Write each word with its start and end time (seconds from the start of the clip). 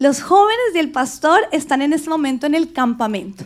Los 0.00 0.22
jóvenes 0.22 0.76
y 0.76 0.78
el 0.78 0.92
pastor 0.92 1.40
están 1.50 1.82
en 1.82 1.92
este 1.92 2.08
momento 2.08 2.46
en 2.46 2.54
el 2.54 2.72
campamento. 2.72 3.44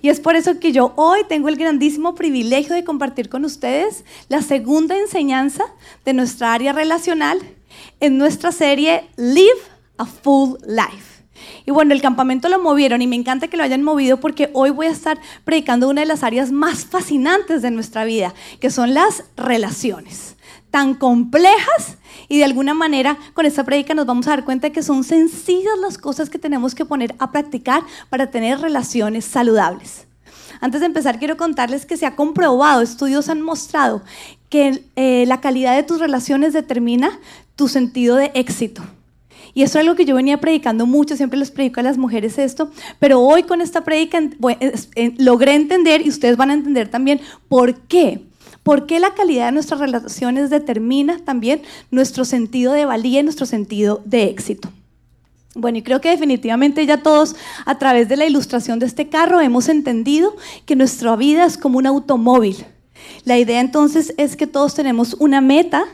Y 0.00 0.08
es 0.08 0.18
por 0.18 0.34
eso 0.34 0.58
que 0.58 0.72
yo 0.72 0.94
hoy 0.96 1.20
tengo 1.28 1.50
el 1.50 1.56
grandísimo 1.56 2.14
privilegio 2.14 2.74
de 2.74 2.84
compartir 2.84 3.28
con 3.28 3.44
ustedes 3.44 4.04
la 4.28 4.40
segunda 4.40 4.96
enseñanza 4.96 5.64
de 6.06 6.14
nuestra 6.14 6.54
área 6.54 6.72
relacional 6.72 7.38
en 8.00 8.16
nuestra 8.16 8.50
serie 8.50 9.10
Live 9.16 9.60
a 9.98 10.06
Full 10.06 10.56
Life. 10.66 11.24
Y 11.66 11.70
bueno, 11.70 11.92
el 11.92 12.00
campamento 12.00 12.48
lo 12.48 12.58
movieron 12.58 13.02
y 13.02 13.06
me 13.06 13.16
encanta 13.16 13.48
que 13.48 13.58
lo 13.58 13.62
hayan 13.62 13.82
movido 13.82 14.20
porque 14.20 14.48
hoy 14.54 14.70
voy 14.70 14.86
a 14.86 14.90
estar 14.92 15.18
predicando 15.44 15.86
una 15.86 16.00
de 16.00 16.06
las 16.06 16.22
áreas 16.22 16.50
más 16.50 16.86
fascinantes 16.86 17.60
de 17.60 17.70
nuestra 17.70 18.04
vida, 18.04 18.32
que 18.58 18.70
son 18.70 18.94
las 18.94 19.24
relaciones 19.36 20.36
tan 20.70 20.94
complejas 20.94 21.98
y 22.28 22.38
de 22.38 22.44
alguna 22.44 22.74
manera 22.74 23.18
con 23.34 23.46
esta 23.46 23.64
predica 23.64 23.94
nos 23.94 24.06
vamos 24.06 24.26
a 24.26 24.30
dar 24.30 24.44
cuenta 24.44 24.68
de 24.68 24.72
que 24.72 24.82
son 24.82 25.04
sencillas 25.04 25.78
las 25.80 25.98
cosas 25.98 26.30
que 26.30 26.38
tenemos 26.38 26.74
que 26.74 26.84
poner 26.84 27.14
a 27.18 27.32
practicar 27.32 27.82
para 28.08 28.30
tener 28.30 28.60
relaciones 28.60 29.24
saludables. 29.24 30.06
Antes 30.60 30.80
de 30.80 30.86
empezar, 30.86 31.18
quiero 31.18 31.36
contarles 31.36 31.86
que 31.86 31.96
se 31.96 32.06
ha 32.06 32.16
comprobado, 32.16 32.82
estudios 32.82 33.28
han 33.28 33.40
mostrado 33.40 34.02
que 34.50 34.84
eh, 34.96 35.24
la 35.26 35.40
calidad 35.40 35.74
de 35.74 35.82
tus 35.82 36.00
relaciones 36.00 36.52
determina 36.52 37.18
tu 37.56 37.68
sentido 37.68 38.16
de 38.16 38.30
éxito. 38.34 38.82
Y 39.54 39.62
eso 39.62 39.78
es 39.78 39.82
algo 39.82 39.96
que 39.96 40.04
yo 40.04 40.14
venía 40.14 40.40
predicando 40.40 40.86
mucho, 40.86 41.16
siempre 41.16 41.38
les 41.38 41.50
predico 41.50 41.80
a 41.80 41.82
las 41.82 41.98
mujeres 41.98 42.38
esto, 42.38 42.70
pero 42.98 43.20
hoy 43.20 43.42
con 43.42 43.60
esta 43.60 43.82
predica 43.82 44.20
logré 45.18 45.54
entender 45.54 46.06
y 46.06 46.08
ustedes 46.08 46.36
van 46.36 46.50
a 46.50 46.54
entender 46.54 46.88
también 46.88 47.20
por 47.48 47.74
qué. 47.74 48.29
¿Por 48.62 48.86
qué 48.86 49.00
la 49.00 49.14
calidad 49.14 49.46
de 49.46 49.52
nuestras 49.52 49.80
relaciones 49.80 50.50
determina 50.50 51.18
también 51.18 51.62
nuestro 51.90 52.24
sentido 52.24 52.72
de 52.72 52.84
valía 52.84 53.20
y 53.20 53.22
nuestro 53.22 53.46
sentido 53.46 54.02
de 54.04 54.24
éxito? 54.24 54.70
Bueno, 55.54 55.78
y 55.78 55.82
creo 55.82 56.00
que 56.00 56.10
definitivamente 56.10 56.86
ya 56.86 57.02
todos 57.02 57.34
a 57.64 57.78
través 57.78 58.08
de 58.08 58.16
la 58.16 58.26
ilustración 58.26 58.78
de 58.78 58.86
este 58.86 59.08
carro 59.08 59.40
hemos 59.40 59.68
entendido 59.68 60.36
que 60.64 60.76
nuestra 60.76 61.16
vida 61.16 61.44
es 61.44 61.58
como 61.58 61.78
un 61.78 61.86
automóvil. 61.86 62.64
La 63.24 63.38
idea 63.38 63.60
entonces 63.60 64.14
es 64.16 64.36
que 64.36 64.46
todos 64.46 64.74
tenemos 64.74 65.14
una 65.14 65.40
meta 65.40 65.84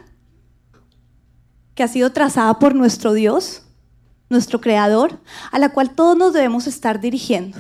que 1.75 1.83
ha 1.83 1.89
sido 1.89 2.11
trazada 2.13 2.59
por 2.59 2.75
nuestro 2.75 3.13
Dios, 3.13 3.63
nuestro 4.29 4.61
Creador, 4.61 5.21
a 5.53 5.59
la 5.59 5.71
cual 5.71 5.95
todos 5.95 6.17
nos 6.17 6.33
debemos 6.33 6.67
estar 6.67 7.01
dirigiendo. 7.01 7.59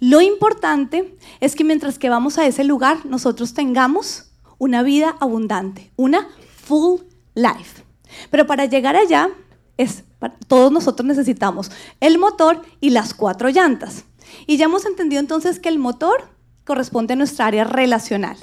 Lo 0.00 0.20
importante 0.20 1.16
es 1.40 1.54
que 1.54 1.64
mientras 1.64 1.98
que 1.98 2.08
vamos 2.08 2.38
a 2.38 2.46
ese 2.46 2.64
lugar, 2.64 3.04
nosotros 3.06 3.54
tengamos 3.54 4.27
una 4.58 4.82
vida 4.82 5.16
abundante, 5.20 5.90
una 5.96 6.28
full 6.64 7.00
life. 7.34 7.82
Pero 8.30 8.46
para 8.46 8.66
llegar 8.66 8.96
allá, 8.96 9.30
es, 9.76 10.04
todos 10.46 10.72
nosotros 10.72 11.06
necesitamos 11.06 11.70
el 12.00 12.18
motor 12.18 12.62
y 12.80 12.90
las 12.90 13.14
cuatro 13.14 13.48
llantas. 13.48 14.04
Y 14.46 14.56
ya 14.56 14.66
hemos 14.66 14.84
entendido 14.84 15.20
entonces 15.20 15.58
que 15.60 15.68
el 15.68 15.78
motor 15.78 16.28
corresponde 16.68 17.14
a 17.14 17.16
nuestra 17.16 17.46
área 17.46 17.64
relacional. 17.64 18.36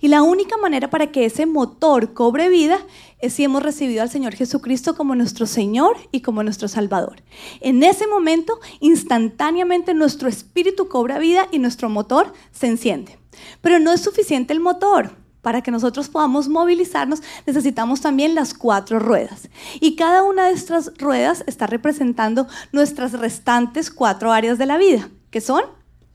Y 0.00 0.06
la 0.06 0.22
única 0.22 0.56
manera 0.56 0.88
para 0.88 1.10
que 1.10 1.24
ese 1.24 1.46
motor 1.46 2.14
cobre 2.14 2.48
vida 2.48 2.78
es 3.18 3.32
si 3.32 3.42
hemos 3.42 3.60
recibido 3.60 4.02
al 4.02 4.10
Señor 4.10 4.34
Jesucristo 4.34 4.94
como 4.94 5.16
nuestro 5.16 5.46
Señor 5.46 5.96
y 6.12 6.20
como 6.20 6.44
nuestro 6.44 6.68
Salvador. 6.68 7.24
En 7.60 7.82
ese 7.82 8.06
momento, 8.06 8.60
instantáneamente 8.78 9.94
nuestro 9.94 10.28
espíritu 10.28 10.88
cobra 10.88 11.18
vida 11.18 11.48
y 11.50 11.58
nuestro 11.58 11.88
motor 11.88 12.32
se 12.52 12.68
enciende. 12.68 13.18
Pero 13.60 13.80
no 13.80 13.92
es 13.92 14.00
suficiente 14.00 14.52
el 14.52 14.60
motor. 14.60 15.16
Para 15.42 15.60
que 15.60 15.70
nosotros 15.70 16.08
podamos 16.08 16.48
movilizarnos 16.48 17.22
necesitamos 17.46 18.00
también 18.00 18.34
las 18.34 18.54
cuatro 18.54 18.98
ruedas. 18.98 19.48
Y 19.80 19.96
cada 19.96 20.22
una 20.22 20.46
de 20.46 20.52
estas 20.52 20.92
ruedas 20.96 21.44
está 21.46 21.66
representando 21.66 22.46
nuestras 22.72 23.12
restantes 23.12 23.90
cuatro 23.90 24.32
áreas 24.32 24.56
de 24.56 24.66
la 24.66 24.78
vida, 24.78 25.10
que 25.30 25.40
son 25.40 25.62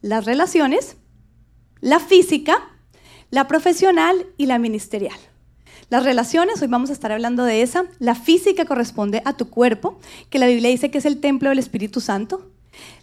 las 0.01 0.25
relaciones, 0.25 0.97
la 1.81 1.99
física, 1.99 2.57
la 3.29 3.47
profesional 3.47 4.25
y 4.37 4.45
la 4.45 4.57
ministerial. 4.57 5.19
Las 5.89 6.03
relaciones, 6.03 6.61
hoy 6.61 6.67
vamos 6.67 6.89
a 6.89 6.93
estar 6.93 7.11
hablando 7.11 7.45
de 7.45 7.61
esa. 7.61 7.85
La 7.99 8.15
física 8.15 8.65
corresponde 8.65 9.21
a 9.23 9.37
tu 9.37 9.49
cuerpo, 9.49 9.99
que 10.29 10.39
la 10.39 10.47
Biblia 10.47 10.69
dice 10.69 10.91
que 10.91 10.97
es 10.97 11.05
el 11.05 11.21
templo 11.21 11.49
del 11.49 11.59
Espíritu 11.59 12.01
Santo. 12.01 12.51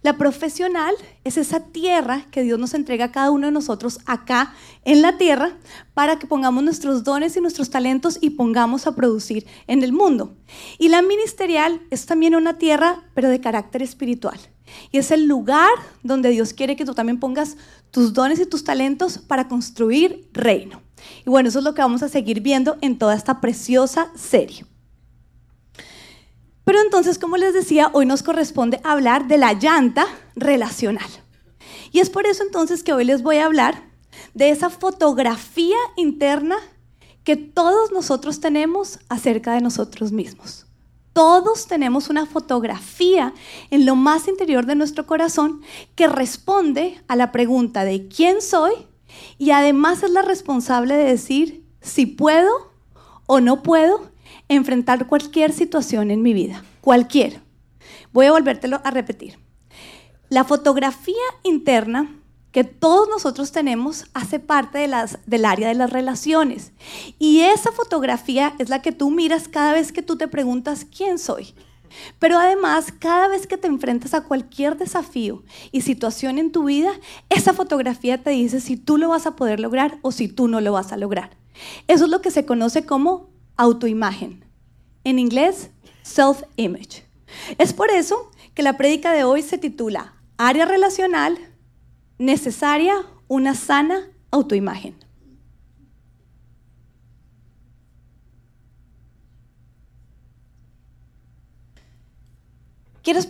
La 0.02 0.18
profesional 0.18 0.94
es 1.24 1.38
esa 1.38 1.60
tierra 1.60 2.26
que 2.30 2.42
Dios 2.42 2.58
nos 2.58 2.74
entrega 2.74 3.06
a 3.06 3.12
cada 3.12 3.30
uno 3.30 3.46
de 3.46 3.52
nosotros 3.52 4.00
acá 4.06 4.54
en 4.84 5.02
la 5.02 5.16
tierra 5.16 5.56
para 5.94 6.18
que 6.18 6.26
pongamos 6.26 6.62
nuestros 6.62 7.04
dones 7.04 7.36
y 7.36 7.40
nuestros 7.40 7.70
talentos 7.70 8.18
y 8.20 8.30
pongamos 8.30 8.86
a 8.86 8.94
producir 8.94 9.46
en 9.66 9.82
el 9.82 9.92
mundo. 9.92 10.36
Y 10.78 10.88
la 10.88 11.02
ministerial 11.02 11.80
es 11.90 12.06
también 12.06 12.34
una 12.34 12.58
tierra, 12.58 13.04
pero 13.14 13.28
de 13.28 13.40
carácter 13.40 13.82
espiritual. 13.82 14.38
Y 14.90 14.98
es 14.98 15.10
el 15.10 15.26
lugar 15.26 15.70
donde 16.02 16.30
Dios 16.30 16.52
quiere 16.52 16.76
que 16.76 16.84
tú 16.84 16.94
también 16.94 17.20
pongas 17.20 17.56
tus 17.90 18.12
dones 18.12 18.40
y 18.40 18.46
tus 18.46 18.64
talentos 18.64 19.18
para 19.18 19.48
construir 19.48 20.28
reino. 20.32 20.82
Y 21.26 21.30
bueno, 21.30 21.48
eso 21.48 21.58
es 21.58 21.64
lo 21.64 21.74
que 21.74 21.82
vamos 21.82 22.02
a 22.02 22.08
seguir 22.08 22.40
viendo 22.40 22.76
en 22.80 22.98
toda 22.98 23.14
esta 23.14 23.40
preciosa 23.40 24.10
serie. 24.16 24.64
Pero 26.64 26.80
entonces, 26.80 27.18
como 27.18 27.36
les 27.36 27.54
decía, 27.54 27.90
hoy 27.92 28.06
nos 28.06 28.22
corresponde 28.22 28.80
hablar 28.84 29.28
de 29.28 29.38
la 29.38 29.52
llanta 29.52 30.06
relacional. 30.34 31.08
Y 31.92 32.00
es 32.00 32.10
por 32.10 32.26
eso 32.26 32.42
entonces 32.42 32.82
que 32.82 32.92
hoy 32.92 33.04
les 33.04 33.22
voy 33.22 33.36
a 33.36 33.46
hablar 33.46 33.82
de 34.32 34.50
esa 34.50 34.70
fotografía 34.70 35.76
interna 35.96 36.56
que 37.22 37.36
todos 37.36 37.92
nosotros 37.92 38.40
tenemos 38.40 38.98
acerca 39.08 39.54
de 39.54 39.60
nosotros 39.60 40.12
mismos. 40.12 40.66
Todos 41.12 41.68
tenemos 41.68 42.10
una 42.10 42.26
fotografía 42.26 43.32
en 43.70 43.86
lo 43.86 43.94
más 43.94 44.26
interior 44.26 44.66
de 44.66 44.74
nuestro 44.74 45.06
corazón 45.06 45.62
que 45.94 46.08
responde 46.08 47.00
a 47.06 47.14
la 47.14 47.30
pregunta 47.30 47.84
de 47.84 48.08
quién 48.08 48.42
soy 48.42 48.72
y 49.38 49.52
además 49.52 50.02
es 50.02 50.10
la 50.10 50.22
responsable 50.22 50.96
de 50.96 51.04
decir 51.04 51.64
si 51.80 52.06
puedo 52.06 52.50
o 53.26 53.40
no 53.40 53.62
puedo 53.62 54.10
enfrentar 54.48 55.06
cualquier 55.06 55.52
situación 55.52 56.10
en 56.10 56.22
mi 56.22 56.34
vida, 56.34 56.64
cualquier. 56.80 57.40
Voy 58.12 58.26
a 58.26 58.32
volvértelo 58.32 58.80
a 58.84 58.90
repetir. 58.90 59.38
La 60.28 60.44
fotografía 60.44 61.14
interna 61.42 62.20
que 62.54 62.62
todos 62.62 63.08
nosotros 63.08 63.50
tenemos 63.50 64.04
hace 64.14 64.38
parte 64.38 64.78
de 64.78 64.86
las, 64.86 65.18
del 65.26 65.44
área 65.44 65.66
de 65.66 65.74
las 65.74 65.90
relaciones. 65.90 66.72
Y 67.18 67.40
esa 67.40 67.72
fotografía 67.72 68.54
es 68.60 68.68
la 68.68 68.80
que 68.80 68.92
tú 68.92 69.10
miras 69.10 69.48
cada 69.48 69.72
vez 69.72 69.90
que 69.90 70.02
tú 70.02 70.16
te 70.16 70.28
preguntas 70.28 70.86
quién 70.96 71.18
soy. 71.18 71.52
Pero 72.20 72.38
además, 72.38 72.92
cada 72.96 73.26
vez 73.26 73.48
que 73.48 73.56
te 73.56 73.66
enfrentas 73.66 74.14
a 74.14 74.22
cualquier 74.22 74.76
desafío 74.76 75.42
y 75.72 75.80
situación 75.80 76.38
en 76.38 76.52
tu 76.52 76.64
vida, 76.64 76.92
esa 77.28 77.54
fotografía 77.54 78.22
te 78.22 78.30
dice 78.30 78.60
si 78.60 78.76
tú 78.76 78.98
lo 78.98 79.08
vas 79.08 79.26
a 79.26 79.34
poder 79.34 79.58
lograr 79.58 79.98
o 80.02 80.12
si 80.12 80.28
tú 80.28 80.46
no 80.46 80.60
lo 80.60 80.70
vas 80.72 80.92
a 80.92 80.96
lograr. 80.96 81.36
Eso 81.88 82.04
es 82.04 82.10
lo 82.10 82.20
que 82.20 82.30
se 82.30 82.46
conoce 82.46 82.86
como 82.86 83.33
autoimagen. 83.56 84.44
En 85.04 85.18
inglés, 85.18 85.70
self-image. 86.02 87.04
Es 87.58 87.72
por 87.72 87.90
eso 87.90 88.30
que 88.54 88.62
la 88.62 88.76
prédica 88.76 89.12
de 89.12 89.24
hoy 89.24 89.42
se 89.42 89.58
titula 89.58 90.14
Área 90.36 90.64
relacional 90.64 91.38
necesaria 92.18 92.94
una 93.28 93.54
sana 93.54 94.08
autoimagen. 94.30 94.94
Quiero 103.02 103.20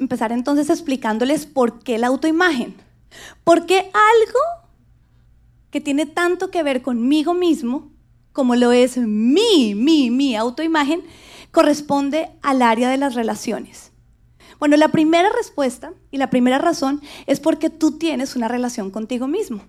empezar 0.00 0.32
entonces 0.32 0.70
explicándoles 0.70 1.46
por 1.46 1.78
qué 1.78 1.98
la 1.98 2.08
autoimagen. 2.08 2.74
Porque 3.44 3.90
algo 3.92 4.40
que 5.70 5.80
tiene 5.80 6.06
tanto 6.06 6.50
que 6.50 6.64
ver 6.64 6.82
conmigo 6.82 7.32
mismo 7.32 7.93
como 8.34 8.56
lo 8.56 8.72
es 8.72 8.98
mi, 8.98 9.74
mi, 9.74 10.10
mi 10.10 10.36
autoimagen, 10.36 11.02
corresponde 11.52 12.28
al 12.42 12.60
área 12.60 12.90
de 12.90 12.98
las 12.98 13.14
relaciones. 13.14 13.92
Bueno, 14.58 14.76
la 14.76 14.88
primera 14.88 15.30
respuesta 15.30 15.94
y 16.10 16.18
la 16.18 16.30
primera 16.30 16.58
razón 16.58 17.00
es 17.26 17.40
porque 17.40 17.70
tú 17.70 17.92
tienes 17.92 18.36
una 18.36 18.48
relación 18.48 18.90
contigo 18.90 19.28
mismo. 19.28 19.62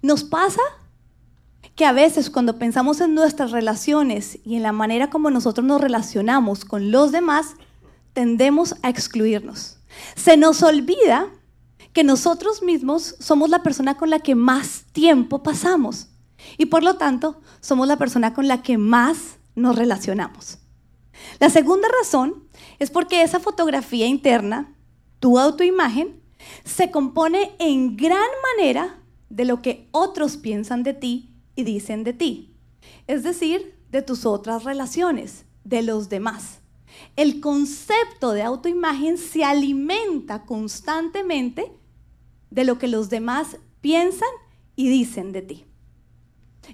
Nos 0.00 0.24
pasa 0.24 0.62
que 1.76 1.84
a 1.84 1.92
veces 1.92 2.30
cuando 2.30 2.58
pensamos 2.58 3.00
en 3.02 3.14
nuestras 3.14 3.50
relaciones 3.50 4.38
y 4.44 4.56
en 4.56 4.62
la 4.62 4.72
manera 4.72 5.10
como 5.10 5.30
nosotros 5.30 5.66
nos 5.66 5.80
relacionamos 5.80 6.64
con 6.64 6.90
los 6.90 7.12
demás, 7.12 7.54
tendemos 8.14 8.76
a 8.82 8.88
excluirnos. 8.88 9.78
Se 10.16 10.38
nos 10.38 10.62
olvida 10.62 11.28
que 11.92 12.02
nosotros 12.02 12.62
mismos 12.62 13.14
somos 13.20 13.50
la 13.50 13.62
persona 13.62 13.98
con 13.98 14.08
la 14.08 14.20
que 14.20 14.34
más 14.34 14.84
tiempo 14.92 15.42
pasamos. 15.42 16.08
Y 16.58 16.66
por 16.66 16.82
lo 16.82 16.96
tanto, 16.96 17.40
somos 17.60 17.86
la 17.86 17.96
persona 17.96 18.34
con 18.34 18.48
la 18.48 18.62
que 18.62 18.78
más 18.78 19.38
nos 19.54 19.76
relacionamos. 19.76 20.58
La 21.38 21.50
segunda 21.50 21.88
razón 22.00 22.48
es 22.78 22.90
porque 22.90 23.22
esa 23.22 23.40
fotografía 23.40 24.06
interna, 24.06 24.74
tu 25.20 25.38
autoimagen, 25.38 26.20
se 26.64 26.90
compone 26.90 27.52
en 27.58 27.96
gran 27.96 28.28
manera 28.56 28.98
de 29.28 29.44
lo 29.44 29.62
que 29.62 29.88
otros 29.92 30.36
piensan 30.36 30.82
de 30.82 30.94
ti 30.94 31.34
y 31.54 31.64
dicen 31.64 32.04
de 32.04 32.12
ti. 32.12 32.56
Es 33.06 33.22
decir, 33.22 33.78
de 33.90 34.02
tus 34.02 34.26
otras 34.26 34.64
relaciones, 34.64 35.44
de 35.64 35.82
los 35.82 36.08
demás. 36.08 36.58
el 37.16 37.40
concepto 37.40 38.32
de 38.32 38.42
autoimagen 38.42 39.16
se 39.16 39.44
alimenta 39.44 40.44
constantemente 40.44 41.72
de 42.50 42.64
lo 42.64 42.78
que 42.78 42.86
los 42.86 43.08
demás 43.08 43.56
piensan 43.80 44.28
y 44.76 44.88
dicen 44.88 45.32
de 45.32 45.42
ti. 45.42 45.64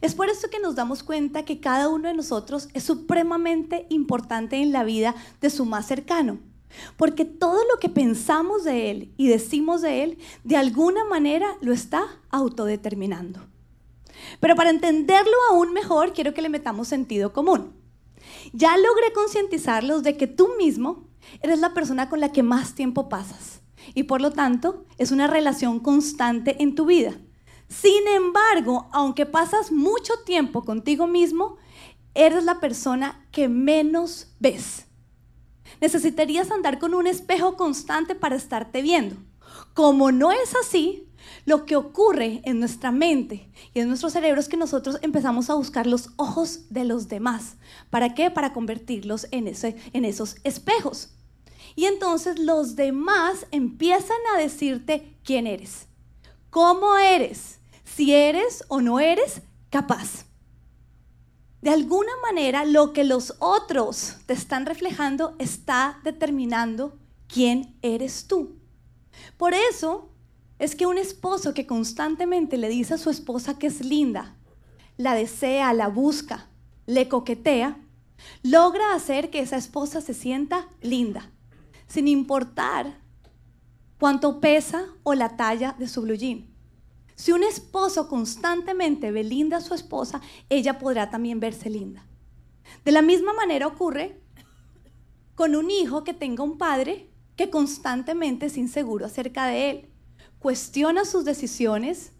Es 0.00 0.14
por 0.14 0.28
eso 0.28 0.48
que 0.50 0.60
nos 0.60 0.74
damos 0.74 1.02
cuenta 1.02 1.44
que 1.44 1.60
cada 1.60 1.88
uno 1.88 2.08
de 2.08 2.14
nosotros 2.14 2.68
es 2.74 2.84
supremamente 2.84 3.86
importante 3.88 4.56
en 4.56 4.72
la 4.72 4.84
vida 4.84 5.14
de 5.40 5.50
su 5.50 5.64
más 5.64 5.86
cercano. 5.86 6.38
Porque 6.96 7.24
todo 7.24 7.58
lo 7.72 7.80
que 7.80 7.88
pensamos 7.88 8.64
de 8.64 8.90
Él 8.90 9.14
y 9.16 9.28
decimos 9.28 9.80
de 9.80 10.02
Él, 10.02 10.18
de 10.44 10.56
alguna 10.56 11.04
manera 11.04 11.56
lo 11.60 11.72
está 11.72 12.04
autodeterminando. 12.30 13.40
Pero 14.40 14.54
para 14.54 14.70
entenderlo 14.70 15.36
aún 15.50 15.72
mejor, 15.72 16.12
quiero 16.12 16.34
que 16.34 16.42
le 16.42 16.48
metamos 16.48 16.88
sentido 16.88 17.32
común. 17.32 17.72
Ya 18.52 18.76
logré 18.76 19.12
concientizarlos 19.14 20.02
de 20.02 20.16
que 20.16 20.26
tú 20.26 20.50
mismo 20.58 21.08
eres 21.40 21.60
la 21.60 21.74
persona 21.74 22.08
con 22.08 22.20
la 22.20 22.32
que 22.32 22.42
más 22.42 22.74
tiempo 22.74 23.08
pasas 23.08 23.62
y 23.94 24.04
por 24.04 24.20
lo 24.20 24.32
tanto 24.32 24.84
es 24.98 25.12
una 25.12 25.26
relación 25.26 25.80
constante 25.80 26.62
en 26.62 26.74
tu 26.74 26.86
vida. 26.86 27.18
Sin 27.68 28.08
embargo, 28.08 28.88
aunque 28.92 29.26
pasas 29.26 29.70
mucho 29.70 30.14
tiempo 30.24 30.64
contigo 30.64 31.06
mismo, 31.06 31.56
eres 32.14 32.44
la 32.44 32.60
persona 32.60 33.26
que 33.30 33.48
menos 33.48 34.28
ves. 34.40 34.86
Necesitarías 35.80 36.50
andar 36.50 36.78
con 36.78 36.94
un 36.94 37.06
espejo 37.06 37.56
constante 37.56 38.14
para 38.14 38.36
estarte 38.36 38.82
viendo. 38.82 39.16
Como 39.74 40.10
no 40.10 40.32
es 40.32 40.54
así, 40.56 41.08
lo 41.44 41.66
que 41.66 41.76
ocurre 41.76 42.40
en 42.44 42.58
nuestra 42.58 42.90
mente 42.90 43.50
y 43.74 43.80
en 43.80 43.88
nuestro 43.88 44.10
cerebro 44.10 44.40
es 44.40 44.48
que 44.48 44.56
nosotros 44.56 44.98
empezamos 45.02 45.50
a 45.50 45.54
buscar 45.54 45.86
los 45.86 46.10
ojos 46.16 46.70
de 46.70 46.84
los 46.84 47.08
demás. 47.08 47.56
¿Para 47.90 48.14
qué? 48.14 48.30
Para 48.30 48.52
convertirlos 48.52 49.28
en, 49.30 49.46
en 49.46 50.04
esos 50.04 50.36
espejos. 50.44 51.10
Y 51.76 51.84
entonces 51.84 52.38
los 52.38 52.76
demás 52.76 53.46
empiezan 53.50 54.18
a 54.34 54.38
decirte 54.38 55.16
quién 55.22 55.46
eres, 55.46 55.86
cómo 56.50 56.96
eres, 56.96 57.57
si 57.94 58.12
eres 58.12 58.64
o 58.68 58.80
no 58.80 59.00
eres 59.00 59.42
capaz. 59.70 60.24
De 61.60 61.70
alguna 61.70 62.12
manera, 62.22 62.64
lo 62.64 62.92
que 62.92 63.04
los 63.04 63.34
otros 63.40 64.16
te 64.26 64.32
están 64.32 64.66
reflejando 64.66 65.34
está 65.38 66.00
determinando 66.04 66.98
quién 67.26 67.76
eres 67.82 68.26
tú. 68.28 68.56
Por 69.36 69.54
eso, 69.54 70.10
es 70.58 70.76
que 70.76 70.86
un 70.86 70.98
esposo 70.98 71.54
que 71.54 71.66
constantemente 71.66 72.56
le 72.56 72.68
dice 72.68 72.94
a 72.94 72.98
su 72.98 73.10
esposa 73.10 73.58
que 73.58 73.68
es 73.68 73.84
linda, 73.84 74.36
la 74.96 75.14
desea, 75.14 75.72
la 75.72 75.88
busca, 75.88 76.48
le 76.86 77.08
coquetea, 77.08 77.78
logra 78.42 78.94
hacer 78.94 79.30
que 79.30 79.40
esa 79.40 79.56
esposa 79.56 80.00
se 80.00 80.14
sienta 80.14 80.68
linda, 80.80 81.30
sin 81.86 82.08
importar 82.08 83.00
cuánto 83.98 84.40
pesa 84.40 84.86
o 85.02 85.14
la 85.14 85.36
talla 85.36 85.74
de 85.78 85.88
su 85.88 86.02
blue 86.02 86.16
jean. 86.16 86.57
Si 87.18 87.32
un 87.32 87.42
esposo 87.42 88.06
constantemente 88.06 89.10
ve 89.10 89.24
linda 89.24 89.56
a 89.56 89.60
su 89.60 89.74
esposa, 89.74 90.20
ella 90.48 90.78
podrá 90.78 91.10
también 91.10 91.40
verse 91.40 91.68
linda. 91.68 92.06
De 92.84 92.92
la 92.92 93.02
misma 93.02 93.32
manera 93.32 93.66
ocurre 93.66 94.22
con 95.34 95.56
un 95.56 95.68
hijo 95.68 96.04
que 96.04 96.14
tenga 96.14 96.44
un 96.44 96.58
padre 96.58 97.10
que 97.34 97.50
constantemente 97.50 98.46
es 98.46 98.56
inseguro 98.56 99.04
acerca 99.04 99.46
de 99.46 99.70
él 99.70 99.88
cuestiona 100.38 101.04
sus 101.04 101.24
decisiones, 101.24 102.12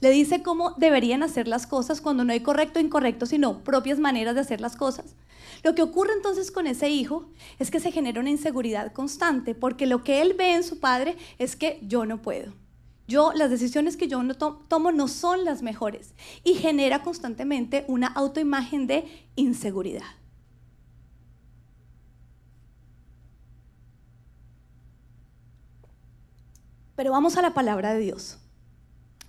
le 0.00 0.10
dice 0.10 0.42
cómo 0.42 0.74
deberían 0.76 1.22
hacer 1.22 1.48
las 1.48 1.66
cosas 1.66 2.02
cuando 2.02 2.22
no 2.22 2.34
hay 2.34 2.40
correcto 2.40 2.78
o 2.78 2.82
incorrecto, 2.82 3.24
sino 3.24 3.64
propias 3.64 3.98
maneras 3.98 4.34
de 4.34 4.42
hacer 4.42 4.60
las 4.60 4.76
cosas. 4.76 5.16
Lo 5.62 5.74
que 5.74 5.80
ocurre 5.80 6.12
entonces 6.12 6.50
con 6.50 6.66
ese 6.66 6.90
hijo 6.90 7.30
es 7.58 7.70
que 7.70 7.80
se 7.80 7.90
genera 7.90 8.20
una 8.20 8.28
inseguridad 8.28 8.92
constante, 8.92 9.54
porque 9.54 9.86
lo 9.86 10.04
que 10.04 10.20
él 10.20 10.34
ve 10.36 10.54
en 10.54 10.62
su 10.62 10.78
padre 10.78 11.16
es 11.38 11.56
que 11.56 11.80
yo 11.82 12.04
no 12.04 12.20
puedo. 12.20 12.52
Yo, 13.08 13.32
las 13.32 13.50
decisiones 13.50 13.96
que 13.96 14.08
yo 14.08 14.22
no 14.22 14.34
tomo 14.34 14.92
no 14.92 15.08
son 15.08 15.44
las 15.44 15.62
mejores 15.62 16.14
y 16.44 16.54
genera 16.54 17.02
constantemente 17.02 17.84
una 17.88 18.06
autoimagen 18.06 18.86
de 18.86 19.26
inseguridad. 19.36 20.04
Pero 26.94 27.10
vamos 27.10 27.36
a 27.36 27.42
la 27.42 27.54
palabra 27.54 27.94
de 27.94 28.00
Dios. 28.00 28.38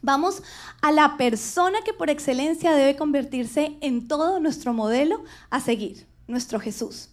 Vamos 0.01 0.43
a 0.81 0.91
la 0.91 1.15
persona 1.17 1.81
que 1.83 1.93
por 1.93 2.09
excelencia 2.09 2.73
debe 2.73 2.97
convertirse 2.97 3.77
en 3.81 4.07
todo 4.07 4.39
nuestro 4.39 4.73
modelo 4.73 5.23
a 5.49 5.61
seguir, 5.61 6.05
nuestro 6.27 6.59
Jesús. 6.59 7.09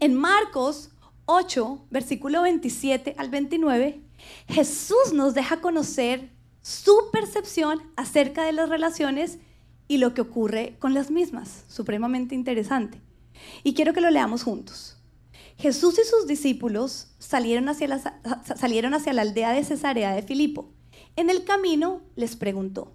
En 0.00 0.14
Marcos 0.14 0.90
8, 1.26 1.86
versículo 1.90 2.42
27 2.42 3.14
al 3.18 3.28
29, 3.28 4.02
Jesús 4.48 5.12
nos 5.12 5.34
deja 5.34 5.60
conocer 5.60 6.30
su 6.62 7.10
percepción 7.12 7.82
acerca 7.96 8.44
de 8.44 8.52
las 8.52 8.68
relaciones 8.68 9.38
y 9.88 9.98
lo 9.98 10.14
que 10.14 10.20
ocurre 10.20 10.76
con 10.78 10.94
las 10.94 11.10
mismas. 11.10 11.64
Supremamente 11.68 12.34
interesante. 12.34 13.00
Y 13.62 13.74
quiero 13.74 13.92
que 13.92 14.00
lo 14.00 14.10
leamos 14.10 14.42
juntos. 14.42 14.96
Jesús 15.56 15.98
y 15.98 16.06
sus 16.06 16.26
discípulos 16.26 17.08
salieron 17.18 17.68
hacia, 17.68 17.88
la, 17.88 18.20
salieron 18.56 18.94
hacia 18.94 19.12
la 19.12 19.22
aldea 19.22 19.52
de 19.52 19.64
Cesarea 19.64 20.14
de 20.14 20.22
Filipo. 20.22 20.70
En 21.16 21.30
el 21.30 21.44
camino 21.44 22.02
les 22.14 22.36
preguntó, 22.36 22.94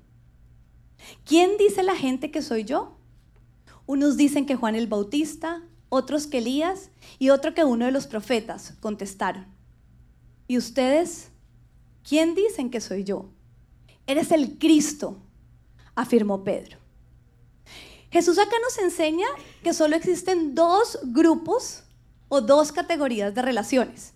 ¿quién 1.25 1.57
dice 1.57 1.83
la 1.83 1.95
gente 1.95 2.31
que 2.31 2.41
soy 2.41 2.63
yo? 2.63 2.97
Unos 3.85 4.15
dicen 4.15 4.45
que 4.45 4.55
Juan 4.55 4.75
el 4.75 4.87
Bautista, 4.87 5.61
otros 5.89 6.25
que 6.25 6.37
Elías 6.37 6.89
y 7.19 7.31
otro 7.31 7.53
que 7.53 7.65
uno 7.65 7.85
de 7.85 7.91
los 7.91 8.07
profetas, 8.07 8.75
contestaron. 8.79 9.52
¿Y 10.48 10.57
ustedes? 10.57 11.30
¿Quién 12.07 12.36
dicen 12.36 12.69
que 12.69 12.81
soy 12.81 13.04
yo? 13.04 13.30
Eres 14.07 14.31
el 14.31 14.57
Cristo, 14.57 15.18
afirmó 15.95 16.44
Pedro. 16.44 16.78
Jesús 18.12 18.38
acá 18.38 18.56
nos 18.62 18.78
enseña 18.78 19.25
que 19.63 19.74
solo 19.74 19.95
existen 19.95 20.54
dos 20.54 21.00
grupos 21.04 21.84
o 22.28 22.42
dos 22.42 22.72
categorías 22.72 23.34
de 23.34 23.42
relaciones. 23.42 24.13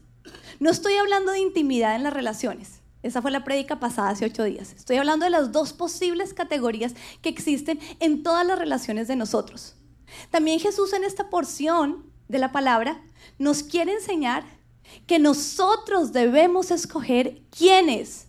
No 0.60 0.70
estoy 0.70 0.96
hablando 0.96 1.32
de 1.32 1.40
intimidad 1.40 1.96
en 1.96 2.04
las 2.04 2.14
relaciones. 2.14 2.82
Esa 3.04 3.22
fue 3.22 3.32
la 3.32 3.44
prédica 3.44 3.80
pasada 3.80 4.10
hace 4.10 4.26
ocho 4.26 4.44
días. 4.44 4.74
Estoy 4.74 4.98
hablando 4.98 5.24
de 5.24 5.30
las 5.30 5.52
dos 5.52 5.72
posibles 5.72 6.34
categorías 6.34 6.94
que 7.22 7.30
existen 7.30 7.80
en 8.00 8.24
todas 8.24 8.46
las 8.46 8.60
relaciones 8.60 9.08
de 9.08 9.16
nosotros. 9.16 9.76
También 10.30 10.60
Jesús 10.60 10.94
en 10.94 11.04
esta 11.04 11.30
porción 11.30 12.12
de 12.28 12.40
la 12.40 12.52
palabra 12.52 13.02
nos 13.38 13.64
quiere 13.64 13.94
enseñar 13.94 14.44
que 15.06 15.19
nosotros 15.19 16.13
debemos 16.13 16.71
escoger 16.71 17.42
quiénes 17.50 18.28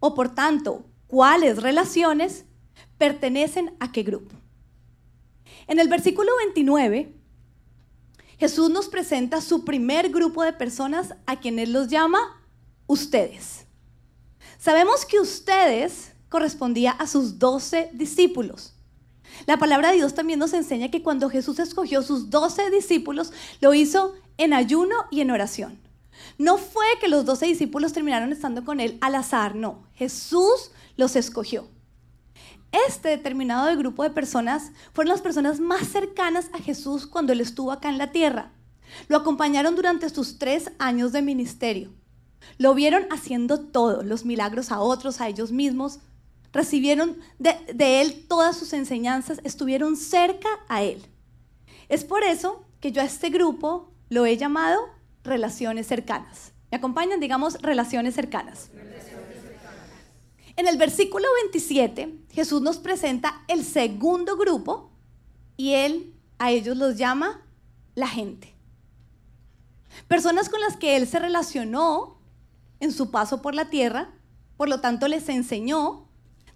o 0.00 0.14
por 0.14 0.34
tanto 0.34 0.84
cuáles 1.06 1.62
relaciones 1.62 2.44
pertenecen 2.98 3.74
a 3.80 3.92
qué 3.92 4.02
grupo. 4.02 4.34
En 5.66 5.78
el 5.78 5.88
versículo 5.88 6.30
29 6.38 7.16
Jesús 8.38 8.68
nos 8.70 8.88
presenta 8.88 9.40
su 9.40 9.64
primer 9.64 10.10
grupo 10.10 10.42
de 10.42 10.52
personas 10.52 11.14
a 11.26 11.40
quienes 11.40 11.70
los 11.70 11.88
llama 11.88 12.18
ustedes. 12.86 13.66
Sabemos 14.58 15.06
que 15.06 15.20
ustedes 15.20 16.12
correspondía 16.28 16.90
a 16.90 17.06
sus 17.06 17.38
doce 17.38 17.90
discípulos. 17.94 18.75
La 19.46 19.58
palabra 19.58 19.90
de 19.90 19.96
Dios 19.96 20.14
también 20.14 20.38
nos 20.38 20.54
enseña 20.54 20.90
que 20.90 21.02
cuando 21.02 21.28
Jesús 21.28 21.58
escogió 21.58 22.02
sus 22.02 22.30
doce 22.30 22.70
discípulos, 22.70 23.32
lo 23.60 23.74
hizo 23.74 24.14
en 24.38 24.52
ayuno 24.52 24.94
y 25.10 25.20
en 25.20 25.30
oración. 25.30 25.78
No 26.38 26.58
fue 26.58 26.86
que 27.00 27.08
los 27.08 27.24
doce 27.24 27.46
discípulos 27.46 27.92
terminaron 27.92 28.32
estando 28.32 28.64
con 28.64 28.80
él 28.80 28.98
al 29.00 29.14
azar, 29.14 29.54
no. 29.54 29.86
Jesús 29.94 30.70
los 30.96 31.16
escogió. 31.16 31.68
Este 32.88 33.10
determinado 33.10 33.74
grupo 33.76 34.02
de 34.02 34.10
personas 34.10 34.72
fueron 34.92 35.10
las 35.10 35.22
personas 35.22 35.60
más 35.60 35.86
cercanas 35.86 36.50
a 36.52 36.58
Jesús 36.58 37.06
cuando 37.06 37.32
él 37.32 37.40
estuvo 37.40 37.72
acá 37.72 37.88
en 37.88 37.98
la 37.98 38.12
tierra. 38.12 38.52
Lo 39.08 39.16
acompañaron 39.16 39.76
durante 39.76 40.08
sus 40.10 40.38
tres 40.38 40.70
años 40.78 41.12
de 41.12 41.22
ministerio. 41.22 41.92
Lo 42.58 42.74
vieron 42.74 43.06
haciendo 43.10 43.60
todo, 43.60 44.02
los 44.02 44.24
milagros 44.24 44.72
a 44.72 44.80
otros, 44.80 45.20
a 45.20 45.28
ellos 45.28 45.52
mismos. 45.52 46.00
Recibieron 46.56 47.18
de, 47.38 48.00
él 48.00 48.24
todas 48.26 48.56
sus 48.56 48.72
enseñanzas, 48.72 49.42
estuvieron 49.44 49.94
cerca 49.94 50.48
a 50.68 50.82
él. 50.82 51.04
Es 51.90 52.02
por 52.02 52.22
eso 52.22 52.64
que 52.80 52.92
yo 52.92 53.02
a 53.02 53.04
este 53.04 53.28
grupo 53.28 53.92
lo 54.08 54.24
he 54.24 54.38
llamado 54.38 54.80
relaciones 55.22 55.86
cercanas. 55.86 56.52
¿Me 56.70 56.78
acompañan? 56.78 57.20
Digamos 57.20 57.60
relaciones 57.60 58.14
cercanas. 58.14 58.70
En 60.56 60.66
el 60.66 60.78
versículo 60.78 61.26
27, 61.42 62.20
Jesús 62.30 62.62
nos 62.62 62.78
presenta 62.78 63.42
el 63.48 63.62
segundo 63.62 64.38
grupo 64.38 64.90
y 65.58 65.74
él 65.74 66.14
a 66.38 66.52
ellos 66.52 66.78
los 66.78 66.96
llama 66.96 67.42
la 67.94 68.08
gente. 68.08 68.54
Personas 70.08 70.48
con 70.48 70.62
las 70.62 70.78
que 70.78 70.96
él 70.96 71.06
se 71.06 71.18
relacionó 71.18 72.16
en 72.80 72.92
su 72.92 73.10
paso 73.10 73.42
por 73.42 73.54
la 73.54 73.68
tierra, 73.68 74.08
por 74.56 74.70
lo 74.70 74.80
tanto 74.80 75.06
les 75.06 75.28
enseñó, 75.28 76.05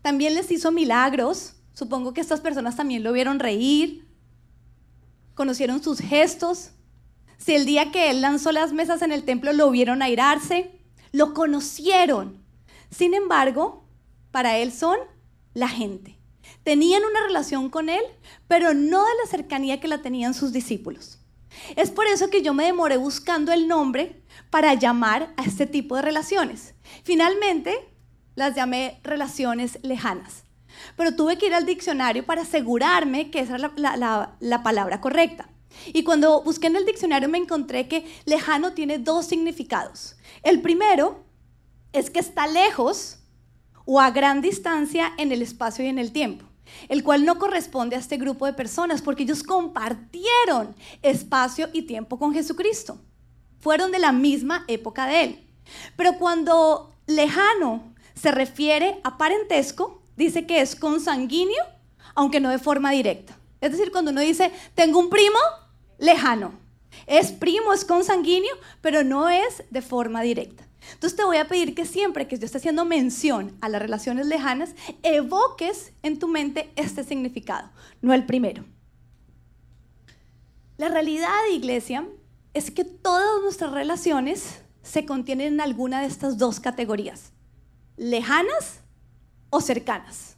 también 0.02 0.34
les 0.34 0.50
hizo 0.50 0.72
milagros. 0.72 1.54
Supongo 1.72 2.12
que 2.12 2.20
estas 2.20 2.40
personas 2.40 2.76
también 2.76 3.02
lo 3.02 3.12
vieron 3.12 3.38
reír, 3.38 4.06
conocieron 5.34 5.82
sus 5.82 6.00
gestos, 6.00 6.72
si 7.40 7.54
el 7.54 7.64
día 7.64 7.90
que 7.90 8.10
él 8.10 8.20
lanzó 8.20 8.52
las 8.52 8.74
mesas 8.74 9.00
en 9.00 9.12
el 9.12 9.24
templo 9.24 9.54
lo 9.54 9.70
vieron 9.70 10.02
airarse, 10.02 10.78
lo 11.10 11.32
conocieron. 11.32 12.44
Sin 12.90 13.14
embargo, 13.14 13.88
para 14.30 14.58
él 14.58 14.72
son 14.72 14.98
la 15.54 15.68
gente. 15.68 16.18
Tenían 16.64 17.02
una 17.02 17.26
relación 17.26 17.70
con 17.70 17.88
él, 17.88 18.02
pero 18.46 18.74
no 18.74 18.98
de 18.98 19.14
la 19.24 19.30
cercanía 19.30 19.80
que 19.80 19.88
la 19.88 20.02
tenían 20.02 20.34
sus 20.34 20.52
discípulos. 20.52 21.18
Es 21.76 21.90
por 21.90 22.06
eso 22.06 22.28
que 22.28 22.42
yo 22.42 22.52
me 22.52 22.66
demoré 22.66 22.98
buscando 22.98 23.52
el 23.52 23.66
nombre 23.66 24.22
para 24.50 24.74
llamar 24.74 25.32
a 25.38 25.42
este 25.44 25.66
tipo 25.66 25.96
de 25.96 26.02
relaciones. 26.02 26.74
Finalmente, 27.04 27.74
las 28.40 28.56
llamé 28.56 28.98
relaciones 29.04 29.78
lejanas. 29.82 30.44
Pero 30.96 31.14
tuve 31.14 31.36
que 31.36 31.46
ir 31.46 31.54
al 31.54 31.66
diccionario 31.66 32.24
para 32.24 32.42
asegurarme 32.42 33.30
que 33.30 33.40
esa 33.40 33.56
era 33.56 33.72
la, 34.40 34.62
palabra 34.62 35.00
correcta. 35.00 35.48
Y 35.92 36.02
cuando 36.02 36.42
busqué 36.42 36.66
en 36.66 36.76
el 36.76 36.86
diccionario 36.86 37.28
me 37.28 37.38
encontré 37.38 37.86
que 37.86 38.04
lejano 38.24 38.72
tiene 38.72 38.98
dos 38.98 39.26
significados. 39.26 40.16
El 40.42 40.60
primero 40.62 41.22
es 41.92 42.10
que 42.10 42.18
está 42.18 42.46
lejos 42.46 43.18
o 43.84 44.00
a 44.00 44.10
gran 44.10 44.40
distancia 44.40 45.12
en 45.18 45.32
el 45.32 45.42
espacio 45.42 45.84
y 45.84 45.88
en 45.88 45.98
el 45.98 46.12
tiempo, 46.12 46.46
el 46.88 47.04
cual 47.04 47.24
no 47.24 47.38
corresponde 47.38 47.96
a 47.96 47.98
este 47.98 48.16
grupo 48.16 48.46
de 48.46 48.52
personas 48.54 49.02
porque 49.02 49.24
ellos 49.24 49.42
compartieron 49.42 50.74
espacio 51.02 51.68
y 51.72 51.82
tiempo 51.82 52.18
con 52.18 52.32
Jesucristo. 52.32 52.98
Fueron 53.60 53.92
de 53.92 53.98
la 53.98 54.12
misma 54.12 54.64
época 54.66 55.06
de 55.06 55.24
él. 55.24 55.46
Pero 55.96 56.18
cuando 56.18 56.94
lejano 57.06 57.89
se 58.20 58.30
refiere 58.30 59.00
a 59.02 59.16
parentesco, 59.16 60.02
dice 60.16 60.46
que 60.46 60.60
es 60.60 60.76
consanguíneo, 60.76 61.64
aunque 62.14 62.40
no 62.40 62.50
de 62.50 62.58
forma 62.58 62.90
directa. 62.90 63.38
Es 63.60 63.72
decir, 63.72 63.90
cuando 63.90 64.10
uno 64.10 64.20
dice, 64.20 64.52
tengo 64.74 64.98
un 64.98 65.08
primo 65.08 65.38
lejano, 65.98 66.52
es 67.06 67.32
primo, 67.32 67.72
es 67.72 67.84
consanguíneo, 67.84 68.54
pero 68.80 69.04
no 69.04 69.28
es 69.28 69.64
de 69.70 69.80
forma 69.80 70.22
directa. 70.22 70.66
Entonces 70.92 71.16
te 71.16 71.24
voy 71.24 71.38
a 71.38 71.48
pedir 71.48 71.74
que 71.74 71.86
siempre 71.86 72.26
que 72.26 72.38
yo 72.38 72.46
esté 72.46 72.58
haciendo 72.58 72.84
mención 72.84 73.56
a 73.60 73.68
las 73.68 73.80
relaciones 73.80 74.26
lejanas, 74.26 74.74
evoques 75.02 75.92
en 76.02 76.18
tu 76.18 76.28
mente 76.28 76.70
este 76.76 77.04
significado, 77.04 77.70
no 78.02 78.12
el 78.12 78.26
primero. 78.26 78.64
La 80.76 80.88
realidad, 80.88 81.30
iglesia, 81.52 82.06
es 82.54 82.70
que 82.70 82.84
todas 82.84 83.42
nuestras 83.42 83.72
relaciones 83.72 84.60
se 84.82 85.06
contienen 85.06 85.54
en 85.54 85.60
alguna 85.60 86.00
de 86.00 86.06
estas 86.06 86.38
dos 86.38 86.58
categorías, 86.58 87.32
lejanas 88.00 88.80
o 89.50 89.60
cercanas. 89.60 90.36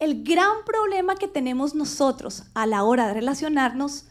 El 0.00 0.24
gran 0.24 0.64
problema 0.66 1.14
que 1.14 1.28
tenemos 1.28 1.76
nosotros 1.76 2.42
a 2.54 2.66
la 2.66 2.82
hora 2.82 3.06
de 3.06 3.14
relacionarnos 3.14 4.06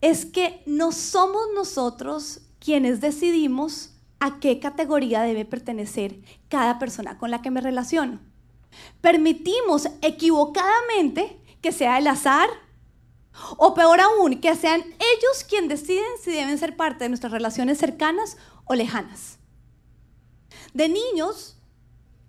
es 0.00 0.26
que 0.26 0.64
no 0.66 0.90
somos 0.90 1.42
nosotros 1.54 2.40
quienes 2.58 3.00
decidimos 3.00 3.92
a 4.18 4.40
qué 4.40 4.58
categoría 4.58 5.22
debe 5.22 5.44
pertenecer 5.44 6.20
cada 6.48 6.80
persona 6.80 7.18
con 7.18 7.30
la 7.30 7.40
que 7.40 7.52
me 7.52 7.60
relaciono. 7.60 8.18
Permitimos 9.00 9.88
equivocadamente 10.02 11.40
que 11.62 11.70
sea 11.70 11.98
el 11.98 12.08
azar 12.08 12.48
o 13.58 13.74
peor 13.74 14.00
aún, 14.00 14.40
que 14.40 14.56
sean 14.56 14.80
ellos 14.80 15.44
quienes 15.48 15.80
deciden 15.80 16.18
si 16.20 16.32
deben 16.32 16.58
ser 16.58 16.76
parte 16.76 17.04
de 17.04 17.10
nuestras 17.10 17.30
relaciones 17.30 17.78
cercanas 17.78 18.38
o 18.64 18.74
lejanas. 18.74 19.38
De 20.74 20.88
niños, 20.88 21.55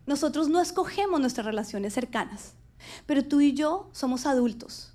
nosotros 0.08 0.50
no 0.50 0.62
escogemos 0.62 1.20
nuestras 1.20 1.46
relaciones 1.46 1.94
cercanas, 1.94 2.54
pero 3.06 3.26
tú 3.26 3.42
y 3.42 3.54
yo 3.54 3.90
somos 3.92 4.26
adultos. 4.26 4.94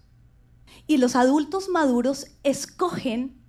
Y 0.86 0.96
los 0.96 1.14
adultos 1.14 1.68
maduros 1.68 2.26
escogen 2.42 3.40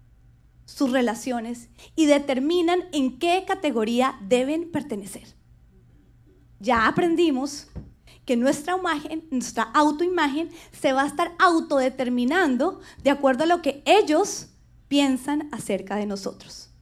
sus 0.65 0.91
relaciones 0.91 1.69
y 1.95 2.05
determinan 2.05 2.81
en 2.91 3.17
qué 3.17 3.45
categoría 3.47 4.19
deben 4.27 4.71
pertenecer. 4.71 5.35
Ya 6.59 6.87
aprendimos 6.87 7.67
que 8.25 8.37
nuestra 8.37 8.77
imagen, 8.77 9.25
nuestra 9.31 9.63
autoimagen 9.63 10.49
se 10.71 10.93
va 10.93 11.03
a 11.03 11.07
estar 11.07 11.33
autodeterminando 11.39 12.81
de 13.03 13.09
acuerdo 13.09 13.43
a 13.43 13.47
lo 13.47 13.61
que 13.61 13.83
ellos 13.85 14.49
piensan 14.87 15.49
acerca 15.51 15.95
de 15.95 16.05
nosotros. 16.05 16.72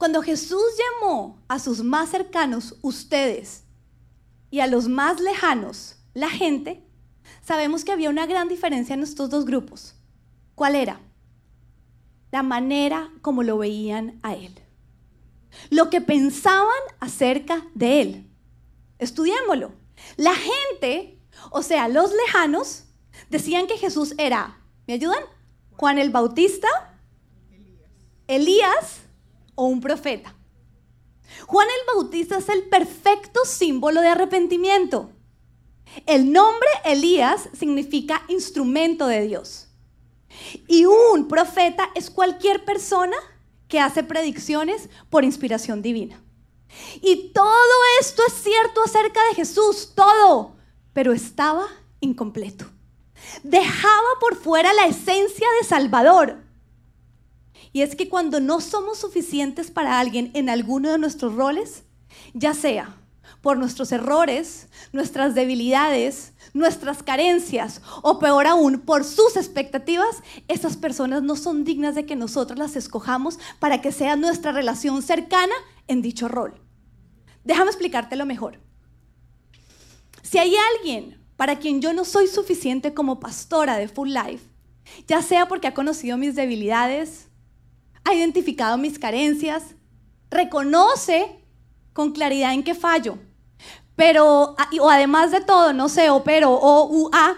Cuando 0.00 0.22
Jesús 0.22 0.64
llamó 0.78 1.44
a 1.46 1.58
sus 1.58 1.84
más 1.84 2.08
cercanos 2.08 2.74
ustedes 2.80 3.64
y 4.50 4.60
a 4.60 4.66
los 4.66 4.88
más 4.88 5.20
lejanos 5.20 5.96
la 6.14 6.30
gente, 6.30 6.82
sabemos 7.42 7.84
que 7.84 7.92
había 7.92 8.08
una 8.08 8.24
gran 8.24 8.48
diferencia 8.48 8.94
en 8.94 9.02
estos 9.02 9.28
dos 9.28 9.44
grupos. 9.44 9.94
¿Cuál 10.54 10.74
era? 10.74 11.00
la 12.30 12.42
manera 12.42 13.10
como 13.20 13.42
lo 13.42 13.58
veían 13.58 14.18
a 14.22 14.34
él. 14.34 14.58
Lo 15.68 15.90
que 15.90 16.00
pensaban 16.00 16.70
acerca 17.00 17.66
de 17.74 18.00
él. 18.00 18.30
Estudiémoslo. 18.98 19.72
La 20.16 20.32
gente, 20.34 21.20
o 21.50 21.62
sea, 21.62 21.88
los 21.88 22.10
lejanos, 22.12 22.84
decían 23.28 23.66
que 23.66 23.76
Jesús 23.76 24.14
era, 24.16 24.60
¿me 24.86 24.94
ayudan? 24.94 25.22
Juan 25.72 25.98
el 25.98 26.08
Bautista, 26.08 26.68
Elías 28.28 29.09
o 29.60 29.66
un 29.66 29.82
profeta. 29.82 30.34
Juan 31.46 31.68
el 31.68 31.94
Bautista 31.94 32.38
es 32.38 32.48
el 32.48 32.62
perfecto 32.62 33.44
símbolo 33.44 34.00
de 34.00 34.08
arrepentimiento. 34.08 35.10
El 36.06 36.32
nombre 36.32 36.68
Elías 36.86 37.50
significa 37.52 38.22
instrumento 38.28 39.06
de 39.06 39.26
Dios. 39.26 39.68
Y 40.66 40.86
un 40.86 41.28
profeta 41.28 41.90
es 41.94 42.08
cualquier 42.08 42.64
persona 42.64 43.16
que 43.68 43.80
hace 43.80 44.02
predicciones 44.02 44.88
por 45.10 45.24
inspiración 45.24 45.82
divina. 45.82 46.22
Y 47.02 47.32
todo 47.34 47.52
esto 48.00 48.22
es 48.26 48.32
cierto 48.32 48.82
acerca 48.82 49.20
de 49.28 49.34
Jesús, 49.34 49.92
todo, 49.94 50.56
pero 50.94 51.12
estaba 51.12 51.66
incompleto. 52.00 52.64
Dejaba 53.42 54.08
por 54.20 54.36
fuera 54.36 54.72
la 54.72 54.86
esencia 54.86 55.46
de 55.60 55.68
Salvador. 55.68 56.49
Y 57.72 57.82
es 57.82 57.94
que 57.94 58.08
cuando 58.08 58.40
no 58.40 58.60
somos 58.60 58.98
suficientes 58.98 59.70
para 59.70 60.00
alguien 60.00 60.30
en 60.34 60.48
alguno 60.48 60.90
de 60.90 60.98
nuestros 60.98 61.34
roles, 61.34 61.84
ya 62.34 62.54
sea 62.54 62.96
por 63.40 63.56
nuestros 63.56 63.92
errores, 63.92 64.68
nuestras 64.92 65.34
debilidades, 65.34 66.34
nuestras 66.52 67.02
carencias 67.02 67.80
o 68.02 68.18
peor 68.18 68.46
aún, 68.46 68.80
por 68.80 69.04
sus 69.04 69.36
expectativas, 69.36 70.22
esas 70.48 70.76
personas 70.76 71.22
no 71.22 71.36
son 71.36 71.64
dignas 71.64 71.94
de 71.94 72.04
que 72.04 72.16
nosotros 72.16 72.58
las 72.58 72.76
escojamos 72.76 73.38
para 73.58 73.80
que 73.80 73.92
sea 73.92 74.16
nuestra 74.16 74.52
relación 74.52 75.02
cercana 75.02 75.54
en 75.86 76.02
dicho 76.02 76.28
rol. 76.28 76.60
Déjame 77.44 77.70
explicártelo 77.70 78.26
mejor. 78.26 78.60
Si 80.22 80.38
hay 80.38 80.54
alguien 80.76 81.18
para 81.36 81.58
quien 81.58 81.80
yo 81.80 81.94
no 81.94 82.04
soy 82.04 82.26
suficiente 82.26 82.92
como 82.92 83.20
pastora 83.20 83.78
de 83.78 83.88
Full 83.88 84.10
Life, 84.10 84.44
ya 85.06 85.22
sea 85.22 85.48
porque 85.48 85.68
ha 85.68 85.74
conocido 85.74 86.18
mis 86.18 86.34
debilidades, 86.34 87.29
ha 88.10 88.14
identificado 88.14 88.76
mis 88.76 88.98
carencias, 88.98 89.74
reconoce 90.30 91.44
con 91.92 92.12
claridad 92.12 92.52
en 92.52 92.62
qué 92.62 92.74
fallo, 92.74 93.18
pero, 93.96 94.56
o 94.80 94.90
además 94.90 95.30
de 95.30 95.40
todo, 95.40 95.72
no 95.72 95.88
sé, 95.88 96.10
o 96.10 96.24
pero, 96.24 96.52
o 96.52 96.88
u, 96.88 97.10
a, 97.12 97.36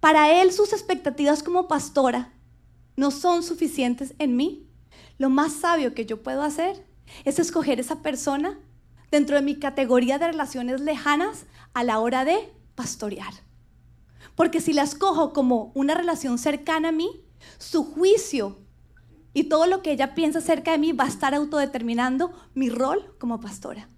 para 0.00 0.40
él 0.40 0.52
sus 0.52 0.72
expectativas 0.72 1.42
como 1.42 1.68
pastora 1.68 2.32
no 2.96 3.10
son 3.10 3.42
suficientes 3.42 4.14
en 4.18 4.36
mí. 4.36 4.68
Lo 5.18 5.30
más 5.30 5.52
sabio 5.52 5.94
que 5.94 6.04
yo 6.04 6.22
puedo 6.22 6.42
hacer 6.42 6.84
es 7.24 7.38
escoger 7.38 7.80
esa 7.80 8.02
persona 8.02 8.58
dentro 9.10 9.36
de 9.36 9.42
mi 9.42 9.58
categoría 9.58 10.18
de 10.18 10.26
relaciones 10.26 10.80
lejanas 10.80 11.46
a 11.72 11.84
la 11.84 12.00
hora 12.00 12.24
de 12.24 12.52
pastorear. 12.74 13.32
Porque 14.34 14.60
si 14.60 14.72
la 14.72 14.82
escojo 14.82 15.32
como 15.32 15.72
una 15.74 15.94
relación 15.94 16.38
cercana 16.38 16.88
a 16.88 16.92
mí, 16.92 17.24
su 17.58 17.84
juicio 17.84 18.58
y 19.34 19.44
todo 19.44 19.66
lo 19.66 19.82
que 19.82 19.92
ella 19.92 20.14
piensa 20.14 20.38
acerca 20.40 20.72
de 20.72 20.78
mí 20.78 20.92
va 20.92 21.04
a 21.04 21.08
estar 21.08 21.34
autodeterminando 21.34 22.32
mi 22.54 22.68
rol 22.68 23.14
como 23.18 23.40
pastora. 23.40 23.88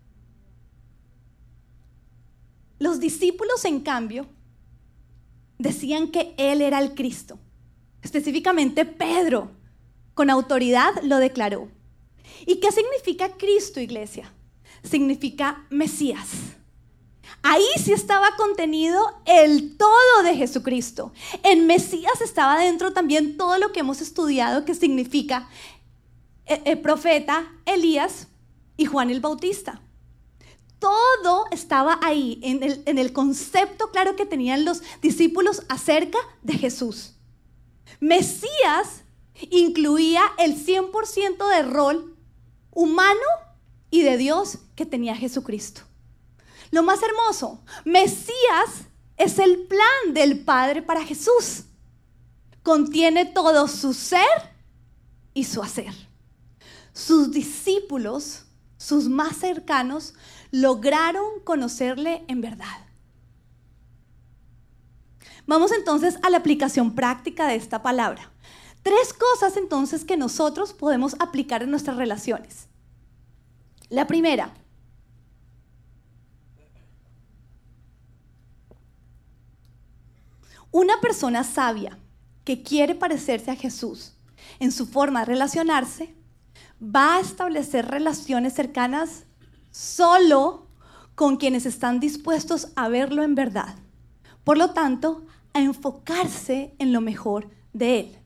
Los 2.79 3.01
discípulos, 3.01 3.65
en 3.65 3.81
cambio, 3.81 4.27
decían 5.59 6.09
que 6.09 6.35
Él 6.37 6.61
era 6.61 6.79
el 6.81 6.95
Cristo. 6.95 7.39
Específicamente 8.03 8.85
Pedro, 8.85 9.51
con 10.13 10.31
autoridad, 10.31 10.93
lo 11.03 11.19
declaró. 11.19 11.69
¿Y 12.47 12.57
qué 12.57 12.71
significa 12.71 13.37
Cristo, 13.37 13.81
iglesia? 13.81 14.33
Significa 14.83 15.67
Mesías. 15.71 16.57
Ahí 17.43 17.67
sí 17.83 17.93
estaba 17.93 18.37
contenido 18.37 19.21
el 19.25 19.77
todo 19.77 20.23
de 20.25 20.37
Jesucristo. 20.37 21.13
En 21.43 21.67
Mesías 21.67 22.21
estaba 22.21 22.59
dentro 22.59 22.93
también 22.93 23.37
todo 23.37 23.59
lo 23.59 23.73
que 23.73 23.81
hemos 23.81 24.01
estudiado 24.01 24.65
que 24.65 24.75
significa 24.75 25.49
el 26.47 26.57
eh, 26.57 26.63
eh, 26.65 26.77
profeta 26.77 27.53
Elías 27.67 28.29
y 28.77 28.87
Juan 28.87 29.11
el 29.11 29.21
Bautista 29.21 29.81
todo 30.85 31.47
estaba 31.51 31.99
ahí, 32.03 32.39
en 32.43 32.63
el, 32.63 32.83
en 32.85 32.99
el, 32.99 33.15
concepto 33.15 33.91
claro 33.91 34.17
que 34.17 34.27
tenían 34.27 34.67
los 34.67 34.83
discípulos 35.01 35.63
acerca 35.71 36.19
de 36.43 36.53
Jesús. 36.59 37.15
Mesías 38.01 39.05
incluía 39.51 40.21
el 40.37 40.63
100% 40.63 41.49
de 41.49 41.63
rol 41.63 42.15
humano 42.71 43.19
y 43.91 44.03
de 44.03 44.19
Dios 44.19 44.59
que 44.75 44.85
tenía 44.85 45.17
Jesucristo. 45.17 45.83
Lo 46.71 46.83
más 46.83 47.01
hermoso, 47.03 47.63
Mesías 47.85 48.89
es 49.17 49.39
el 49.39 49.67
plan 49.67 50.13
del 50.13 50.41
Padre 50.41 50.83
para 50.83 51.05
Jesús. 51.05 51.65
Contiene 52.63 53.27
todo 53.27 53.69
su 53.69 53.93
ser 53.93 54.55
y 55.35 55.45
su 55.45 55.63
hacer. 55.63 55.93
Sus 56.93 57.31
discípulos, 57.31 58.45
sus 58.77 59.09
más 59.09 59.37
cercanos, 59.37 60.15
lograron 60.51 61.41
conocerle 61.45 62.25
en 62.29 62.41
verdad. 62.41 62.87
Vamos 65.47 65.73
entonces 65.73 66.17
a 66.23 66.31
la 66.31 66.39
aplicación 66.39 66.95
práctica 66.95 67.47
de 67.47 67.57
esta 67.57 67.83
palabra. 67.83 68.31
Tres 68.83 69.13
cosas 69.13 69.57
entonces 69.57 70.05
que 70.05 70.17
nosotros 70.17 70.73
podemos 70.73 71.17
aplicar 71.19 71.63
en 71.63 71.71
nuestras 71.71 71.97
relaciones. 71.97 72.69
La 73.89 74.07
primera, 74.07 74.55
una 80.75 81.01
persona 81.01 81.45
sabia 81.45 82.01
que 82.43 82.65
quiere 82.65 82.97
parecerse 82.97 83.53
a 83.53 83.55
Jesús 83.55 84.15
en 84.59 84.73
su 84.73 84.87
forma 84.87 85.21
de 85.21 85.27
relacionarse, 85.27 86.17
va 86.83 87.15
a 87.15 87.21
establecer 87.21 87.87
relaciones 87.87 88.55
cercanas 88.55 89.23
solo 89.71 90.67
con 91.15 91.37
quienes 91.37 91.65
están 91.65 92.01
dispuestos 92.01 92.71
a 92.75 92.89
verlo 92.89 93.23
en 93.23 93.37
verdad. 93.37 93.77
Por 94.43 94.59
lo 94.59 94.73
tanto, 94.73 95.25
a 95.53 95.61
enfocarse 95.61 96.75
en 96.81 96.93
lo 96.93 97.01
mejor 97.01 97.51
de 97.73 98.01
Él. 98.01 98.19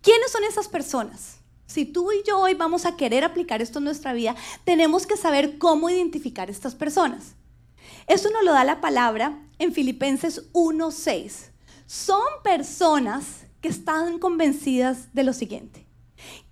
¿Quiénes 0.00 0.32
son 0.32 0.44
esas 0.44 0.68
personas? 0.68 1.40
Si 1.66 1.84
tú 1.84 2.12
y 2.12 2.22
yo 2.26 2.38
hoy 2.38 2.54
vamos 2.54 2.86
a 2.86 2.96
querer 2.96 3.24
aplicar 3.24 3.60
esto 3.60 3.76
en 3.76 3.84
nuestra 3.84 4.14
vida, 4.14 4.34
tenemos 4.64 5.06
que 5.06 5.18
saber 5.18 5.58
cómo 5.58 5.90
identificar 5.90 6.48
estas 6.48 6.74
personas. 6.74 7.34
Eso 8.06 8.30
nos 8.30 8.42
lo 8.42 8.54
da 8.54 8.64
la 8.64 8.80
palabra 8.80 9.38
en 9.58 9.74
Filipenses 9.74 10.50
1.6. 10.54 11.47
Son 11.88 12.20
personas 12.44 13.46
que 13.62 13.68
están 13.68 14.18
convencidas 14.18 15.14
de 15.14 15.24
lo 15.24 15.32
siguiente, 15.32 15.86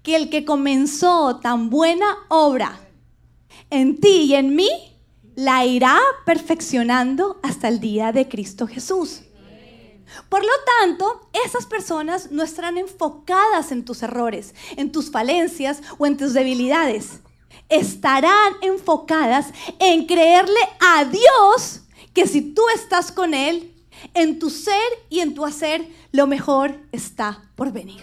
que 0.03 0.17
el 0.17 0.31
que 0.31 0.47
comenzó 0.47 1.41
tan 1.41 1.69
buena 1.69 2.07
obra 2.31 2.81
en 3.69 4.01
ti 4.01 4.23
y 4.23 4.35
en 4.35 4.57
mí, 4.57 4.71
la 5.35 5.67
irá 5.67 6.01
perfeccionando 6.25 7.39
hasta 7.43 7.69
el 7.69 7.81
día 7.81 8.13
de 8.13 8.29
Cristo 8.29 8.67
Jesús. 8.67 9.25
Por 10.31 10.43
lo 10.43 10.53
tanto, 10.81 11.29
esas 11.45 11.67
personas 11.67 12.31
no 12.31 12.43
estarán 12.43 12.79
enfocadas 12.79 13.73
en 13.73 13.85
tus 13.85 14.03
errores, 14.03 14.55
en 14.79 14.91
tus 14.91 15.11
falencias 15.11 15.83
o 15.99 16.07
en 16.07 16.17
tus 16.17 16.33
debilidades. 16.33 17.21
Estarán 17.69 18.55
enfocadas 18.63 19.49
en 19.81 20.07
creerle 20.07 20.61
a 20.81 21.05
Dios 21.05 21.83
que 22.15 22.27
si 22.27 22.41
tú 22.41 22.63
estás 22.75 23.13
con 23.13 23.35
Él, 23.35 23.76
en 24.15 24.39
tu 24.39 24.51
ser 24.51 24.81
y 25.09 25.21
en 25.21 25.35
tu 25.35 25.45
hacer, 25.45 25.87
lo 26.13 26.27
mejor 26.27 26.79
está 26.93 27.43
por 27.55 27.73
venir. 27.73 28.03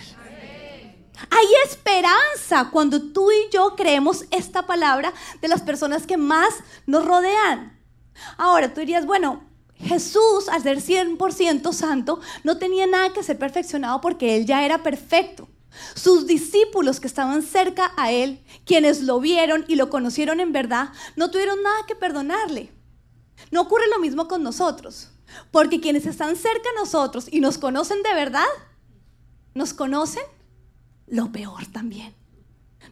Hay 1.29 1.45
esperanza 1.65 2.69
cuando 2.71 3.01
tú 3.13 3.31
y 3.31 3.49
yo 3.51 3.75
creemos 3.75 4.25
esta 4.31 4.65
palabra 4.65 5.13
de 5.41 5.47
las 5.47 5.61
personas 5.61 6.05
que 6.05 6.17
más 6.17 6.53
nos 6.85 7.05
rodean. 7.05 7.79
Ahora 8.37 8.73
tú 8.73 8.79
dirías, 8.81 9.05
bueno, 9.05 9.43
Jesús, 9.75 10.49
al 10.51 10.63
ser 10.63 10.79
100% 10.79 11.73
santo, 11.73 12.19
no 12.43 12.57
tenía 12.57 12.87
nada 12.87 13.13
que 13.13 13.23
ser 13.23 13.37
perfeccionado 13.37 14.01
porque 14.01 14.35
Él 14.35 14.45
ya 14.45 14.65
era 14.65 14.83
perfecto. 14.83 15.47
Sus 15.95 16.27
discípulos 16.27 16.99
que 16.99 17.07
estaban 17.07 17.41
cerca 17.41 17.91
a 17.97 18.11
Él, 18.11 18.43
quienes 18.65 19.01
lo 19.01 19.19
vieron 19.19 19.65
y 19.67 19.75
lo 19.75 19.89
conocieron 19.89 20.39
en 20.39 20.51
verdad, 20.51 20.89
no 21.15 21.31
tuvieron 21.31 21.61
nada 21.63 21.85
que 21.87 21.95
perdonarle. 21.95 22.71
No 23.51 23.61
ocurre 23.61 23.87
lo 23.89 23.99
mismo 23.99 24.27
con 24.27 24.43
nosotros, 24.43 25.09
porque 25.51 25.79
quienes 25.79 26.05
están 26.05 26.35
cerca 26.35 26.69
a 26.69 26.79
nosotros 26.79 27.27
y 27.31 27.39
nos 27.39 27.57
conocen 27.57 28.03
de 28.03 28.13
verdad, 28.13 28.45
nos 29.53 29.73
conocen 29.73 30.23
lo 31.07 31.31
peor 31.31 31.65
también. 31.67 32.15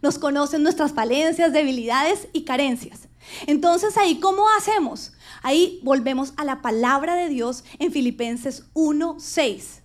Nos 0.01 0.17
conocen 0.17 0.63
nuestras 0.63 0.93
falencias, 0.93 1.53
debilidades 1.53 2.27
y 2.33 2.43
carencias. 2.43 3.07
Entonces 3.45 3.97
ahí, 3.97 4.19
¿cómo 4.19 4.49
hacemos? 4.57 5.13
Ahí 5.43 5.79
volvemos 5.83 6.33
a 6.37 6.45
la 6.45 6.61
palabra 6.61 7.15
de 7.15 7.29
Dios 7.29 7.63
en 7.79 7.91
Filipenses 7.91 8.65
1:6. 8.73 9.81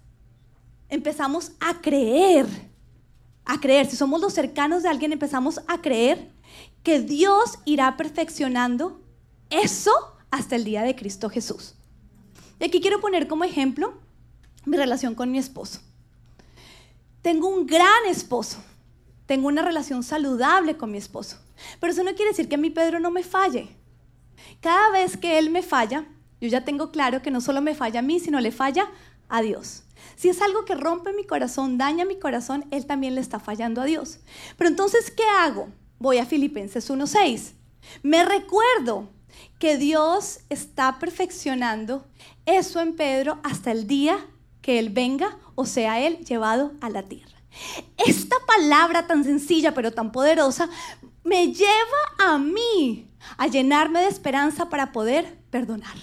Empezamos 0.89 1.53
a 1.61 1.81
creer, 1.81 2.47
a 3.45 3.61
creer. 3.61 3.87
Si 3.87 3.97
somos 3.97 4.21
los 4.21 4.33
cercanos 4.33 4.83
de 4.83 4.89
alguien, 4.89 5.13
empezamos 5.13 5.61
a 5.67 5.81
creer 5.83 6.31
que 6.83 7.01
Dios 7.01 7.59
irá 7.65 7.97
perfeccionando 7.97 9.03
eso 9.51 10.16
hasta 10.37 10.57
el 10.57 10.65
día 10.65 10.83
de 10.83 10.97
Cristo 10.97 11.29
Jesús. 11.29 11.75
Y 12.61 12.65
aquí 12.65 12.81
quiero 12.81 13.01
poner 13.01 13.29
como 13.29 13.45
ejemplo 13.45 13.95
mi 14.65 14.77
relación 14.77 15.15
con 15.15 15.31
mi 15.31 15.39
esposo. 15.39 15.81
Tengo 17.23 17.49
un 17.49 17.67
gran 17.67 18.07
esposo. 18.09 18.63
Tengo 19.27 19.49
una 19.49 19.63
relación 19.63 20.03
saludable 20.03 20.77
con 20.77 20.93
mi 20.93 20.99
esposo. 20.99 21.39
Pero 21.81 21.93
eso 21.93 22.05
no 22.05 22.15
quiere 22.15 22.31
decir 22.31 22.49
que 22.49 22.55
a 22.55 22.59
mi 22.59 22.71
Pedro 22.71 23.01
no 23.01 23.11
me 23.11 23.25
falle. 23.25 23.69
Cada 24.61 24.91
vez 24.91 25.17
que 25.17 25.39
él 25.39 25.51
me 25.51 25.63
falla, 25.63 26.07
yo 26.41 26.49
ya 26.49 26.65
tengo 26.65 26.93
claro 26.93 27.23
que 27.23 27.31
no 27.31 27.41
solo 27.41 27.61
me 27.61 27.75
falla 27.75 28.01
a 28.01 28.03
mí, 28.03 28.21
sino 28.21 28.41
le 28.41 28.53
falla 28.53 28.89
a 29.29 29.43
Dios. 29.43 29.83
Si 30.15 30.29
es 30.29 30.41
algo 30.41 30.65
que 30.65 30.75
rompe 30.75 31.13
mi 31.13 31.25
corazón, 31.25 31.79
daña 31.79 32.05
mi 32.05 32.19
corazón, 32.19 32.65
él 32.71 32.87
también 32.87 33.15
le 33.15 33.21
está 33.21 33.41
fallando 33.41 33.81
a 33.83 33.87
Dios. 33.87 34.21
Pero 34.57 34.69
entonces, 34.69 35.11
¿qué 35.11 35.25
hago? 35.39 35.69
Voy 35.99 36.19
a 36.19 36.27
Filipenses 36.27 36.89
1.6. 36.91 37.53
Me 38.03 38.25
recuerdo 38.25 39.09
que 39.59 39.77
Dios 39.77 40.41
está 40.49 40.99
perfeccionando 40.99 42.07
eso 42.45 42.81
en 42.81 42.95
Pedro 42.95 43.39
hasta 43.43 43.73
el 43.73 43.87
día 43.87 44.19
que 44.61 44.79
Él 44.79 44.91
venga 44.91 45.39
o 45.55 45.65
sea 45.67 46.01
Él 46.01 46.19
llevado 46.25 46.73
a 46.81 46.91
la 46.91 47.03
tierra. 47.03 47.37
Esta 48.07 48.37
palabra 48.47 49.07
tan 49.07 49.25
sencilla 49.25 49.75
pero 49.75 49.93
tan 49.93 50.13
poderosa 50.13 50.69
me 51.25 51.53
lleva 51.53 52.03
a 52.19 52.39
mí 52.39 53.09
a 53.39 53.47
llenarme 53.47 54.01
de 54.01 54.09
esperanza 54.09 54.69
para 54.69 54.93
poder 54.93 55.39
perdonar. 55.51 55.97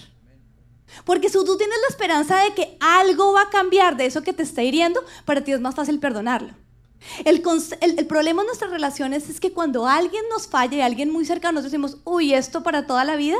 Porque 1.04 1.28
si 1.28 1.38
tú 1.44 1.56
tienes 1.56 1.76
la 1.82 1.88
esperanza 1.88 2.38
de 2.38 2.54
que 2.54 2.76
algo 2.80 3.32
va 3.32 3.42
a 3.42 3.50
cambiar 3.50 3.96
de 3.96 4.06
eso 4.06 4.22
que 4.22 4.32
te 4.32 4.42
está 4.42 4.62
hiriendo, 4.62 5.02
para 5.24 5.42
ti 5.42 5.52
es 5.52 5.60
más 5.60 5.74
fácil 5.74 5.98
perdonarlo. 5.98 6.54
El, 7.24 7.42
el, 7.80 8.06
problema 8.06 8.42
en 8.42 8.46
nuestras 8.46 8.70
relaciones 8.70 9.28
es 9.28 9.40
que 9.40 9.52
cuando 9.52 9.86
alguien 9.86 10.24
nos 10.30 10.46
falla 10.46 10.78
y 10.78 10.80
alguien 10.80 11.10
muy 11.10 11.24
cercano, 11.24 11.54
nos 11.54 11.64
decimos, 11.64 11.98
uy, 12.04 12.34
¿esto 12.34 12.62
para 12.62 12.86
toda 12.86 13.04
la 13.04 13.16
vida? 13.16 13.36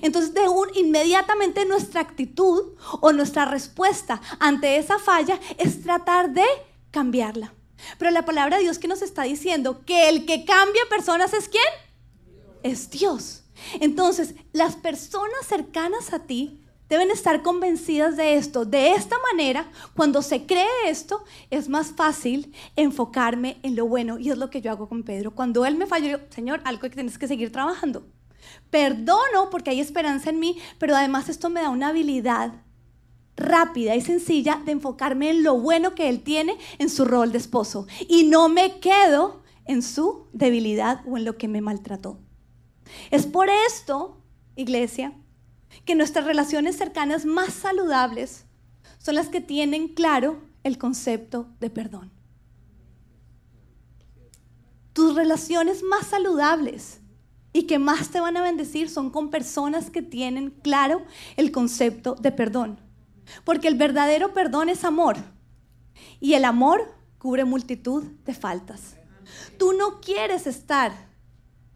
Entonces, 0.00 0.32
de 0.32 0.48
un, 0.48 0.68
inmediatamente 0.74 1.64
nuestra 1.64 2.00
actitud 2.00 2.74
o 3.00 3.12
nuestra 3.12 3.44
respuesta 3.44 4.20
ante 4.38 4.76
esa 4.76 4.98
falla 4.98 5.38
es 5.58 5.82
tratar 5.82 6.32
de 6.32 6.44
cambiarla. 6.90 7.52
Pero 7.98 8.10
la 8.10 8.24
palabra 8.24 8.56
de 8.56 8.62
Dios 8.62 8.78
que 8.78 8.88
nos 8.88 9.02
está 9.02 9.24
diciendo 9.24 9.84
que 9.84 10.08
el 10.08 10.24
que 10.24 10.44
cambia 10.44 10.82
personas 10.88 11.32
es 11.32 11.48
quién? 11.48 11.64
Es 12.62 12.90
Dios. 12.90 13.42
Entonces, 13.80 14.34
las 14.52 14.76
personas 14.76 15.46
cercanas 15.46 16.12
a 16.12 16.20
ti 16.20 16.61
deben 16.92 17.10
estar 17.10 17.40
convencidas 17.40 18.18
de 18.18 18.34
esto. 18.34 18.66
De 18.66 18.92
esta 18.92 19.16
manera, 19.32 19.66
cuando 19.96 20.20
se 20.20 20.44
cree 20.44 20.66
esto, 20.88 21.24
es 21.48 21.70
más 21.70 21.92
fácil 21.92 22.52
enfocarme 22.76 23.56
en 23.62 23.76
lo 23.76 23.86
bueno. 23.86 24.18
Y 24.18 24.28
es 24.28 24.36
lo 24.36 24.50
que 24.50 24.60
yo 24.60 24.70
hago 24.70 24.90
con 24.90 25.02
Pedro. 25.02 25.30
Cuando 25.30 25.64
él 25.64 25.76
me 25.76 25.86
falló, 25.86 26.06
yo 26.06 26.18
Señor, 26.28 26.60
algo 26.64 26.82
que 26.82 26.90
tienes 26.90 27.16
que 27.16 27.26
seguir 27.26 27.50
trabajando. 27.50 28.06
Perdono 28.70 29.48
porque 29.50 29.70
hay 29.70 29.80
esperanza 29.80 30.28
en 30.28 30.38
mí, 30.38 30.58
pero 30.78 30.94
además 30.94 31.30
esto 31.30 31.48
me 31.48 31.62
da 31.62 31.70
una 31.70 31.88
habilidad 31.88 32.52
rápida 33.36 33.96
y 33.96 34.02
sencilla 34.02 34.60
de 34.66 34.72
enfocarme 34.72 35.30
en 35.30 35.42
lo 35.42 35.58
bueno 35.58 35.94
que 35.94 36.10
él 36.10 36.22
tiene 36.22 36.58
en 36.78 36.90
su 36.90 37.06
rol 37.06 37.32
de 37.32 37.38
esposo 37.38 37.86
y 38.06 38.24
no 38.24 38.50
me 38.50 38.80
quedo 38.80 39.42
en 39.64 39.82
su 39.82 40.26
debilidad 40.34 41.00
o 41.06 41.16
en 41.16 41.24
lo 41.24 41.38
que 41.38 41.48
me 41.48 41.62
maltrató. 41.62 42.18
Es 43.10 43.24
por 43.24 43.48
esto, 43.48 44.20
iglesia, 44.56 45.14
que 45.84 45.94
nuestras 45.94 46.24
relaciones 46.24 46.76
cercanas 46.76 47.24
más 47.24 47.52
saludables 47.52 48.44
son 48.98 49.16
las 49.16 49.28
que 49.28 49.40
tienen 49.40 49.88
claro 49.88 50.40
el 50.62 50.78
concepto 50.78 51.48
de 51.60 51.70
perdón. 51.70 52.10
Tus 54.92 55.14
relaciones 55.14 55.82
más 55.82 56.06
saludables 56.06 57.00
y 57.52 57.64
que 57.64 57.78
más 57.78 58.10
te 58.10 58.20
van 58.20 58.36
a 58.36 58.42
bendecir 58.42 58.88
son 58.88 59.10
con 59.10 59.30
personas 59.30 59.90
que 59.90 60.02
tienen 60.02 60.50
claro 60.50 61.02
el 61.36 61.50
concepto 61.50 62.14
de 62.14 62.30
perdón. 62.30 62.78
Porque 63.44 63.68
el 63.68 63.74
verdadero 63.74 64.32
perdón 64.32 64.68
es 64.68 64.84
amor. 64.84 65.16
Y 66.20 66.34
el 66.34 66.44
amor 66.44 66.94
cubre 67.18 67.44
multitud 67.44 68.04
de 68.24 68.34
faltas. 68.34 68.96
Tú 69.58 69.72
no 69.72 70.00
quieres 70.00 70.46
estar 70.46 70.92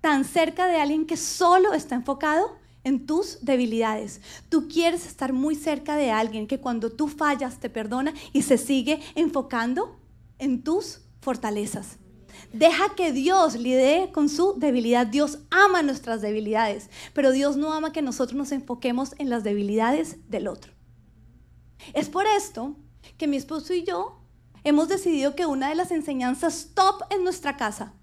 tan 0.00 0.24
cerca 0.24 0.66
de 0.66 0.80
alguien 0.80 1.06
que 1.06 1.16
solo 1.16 1.72
está 1.72 1.94
enfocado 1.94 2.56
en 2.86 3.04
tus 3.04 3.38
debilidades. 3.44 4.20
Tú 4.48 4.68
quieres 4.68 5.06
estar 5.06 5.32
muy 5.32 5.56
cerca 5.56 5.96
de 5.96 6.12
alguien 6.12 6.46
que 6.46 6.60
cuando 6.60 6.92
tú 6.92 7.08
fallas 7.08 7.58
te 7.58 7.68
perdona 7.68 8.14
y 8.32 8.42
se 8.42 8.58
sigue 8.58 9.00
enfocando 9.16 9.98
en 10.38 10.62
tus 10.62 11.00
fortalezas. 11.20 11.98
Deja 12.52 12.94
que 12.94 13.10
Dios 13.12 13.56
lidie 13.56 14.12
con 14.12 14.28
su 14.28 14.54
debilidad. 14.56 15.04
Dios 15.04 15.40
ama 15.50 15.82
nuestras 15.82 16.22
debilidades, 16.22 16.88
pero 17.12 17.32
Dios 17.32 17.56
no 17.56 17.72
ama 17.72 17.92
que 17.92 18.02
nosotros 18.02 18.38
nos 18.38 18.52
enfoquemos 18.52 19.16
en 19.18 19.30
las 19.30 19.42
debilidades 19.42 20.18
del 20.30 20.46
otro. 20.46 20.72
Es 21.92 22.08
por 22.08 22.24
esto 22.36 22.76
que 23.18 23.26
mi 23.26 23.36
esposo 23.36 23.74
y 23.74 23.82
yo 23.82 24.20
hemos 24.62 24.86
decidido 24.86 25.34
que 25.34 25.46
una 25.46 25.70
de 25.70 25.74
las 25.74 25.90
enseñanzas 25.90 26.68
top 26.72 27.02
en 27.10 27.24
nuestra 27.24 27.56
casa, 27.56 27.94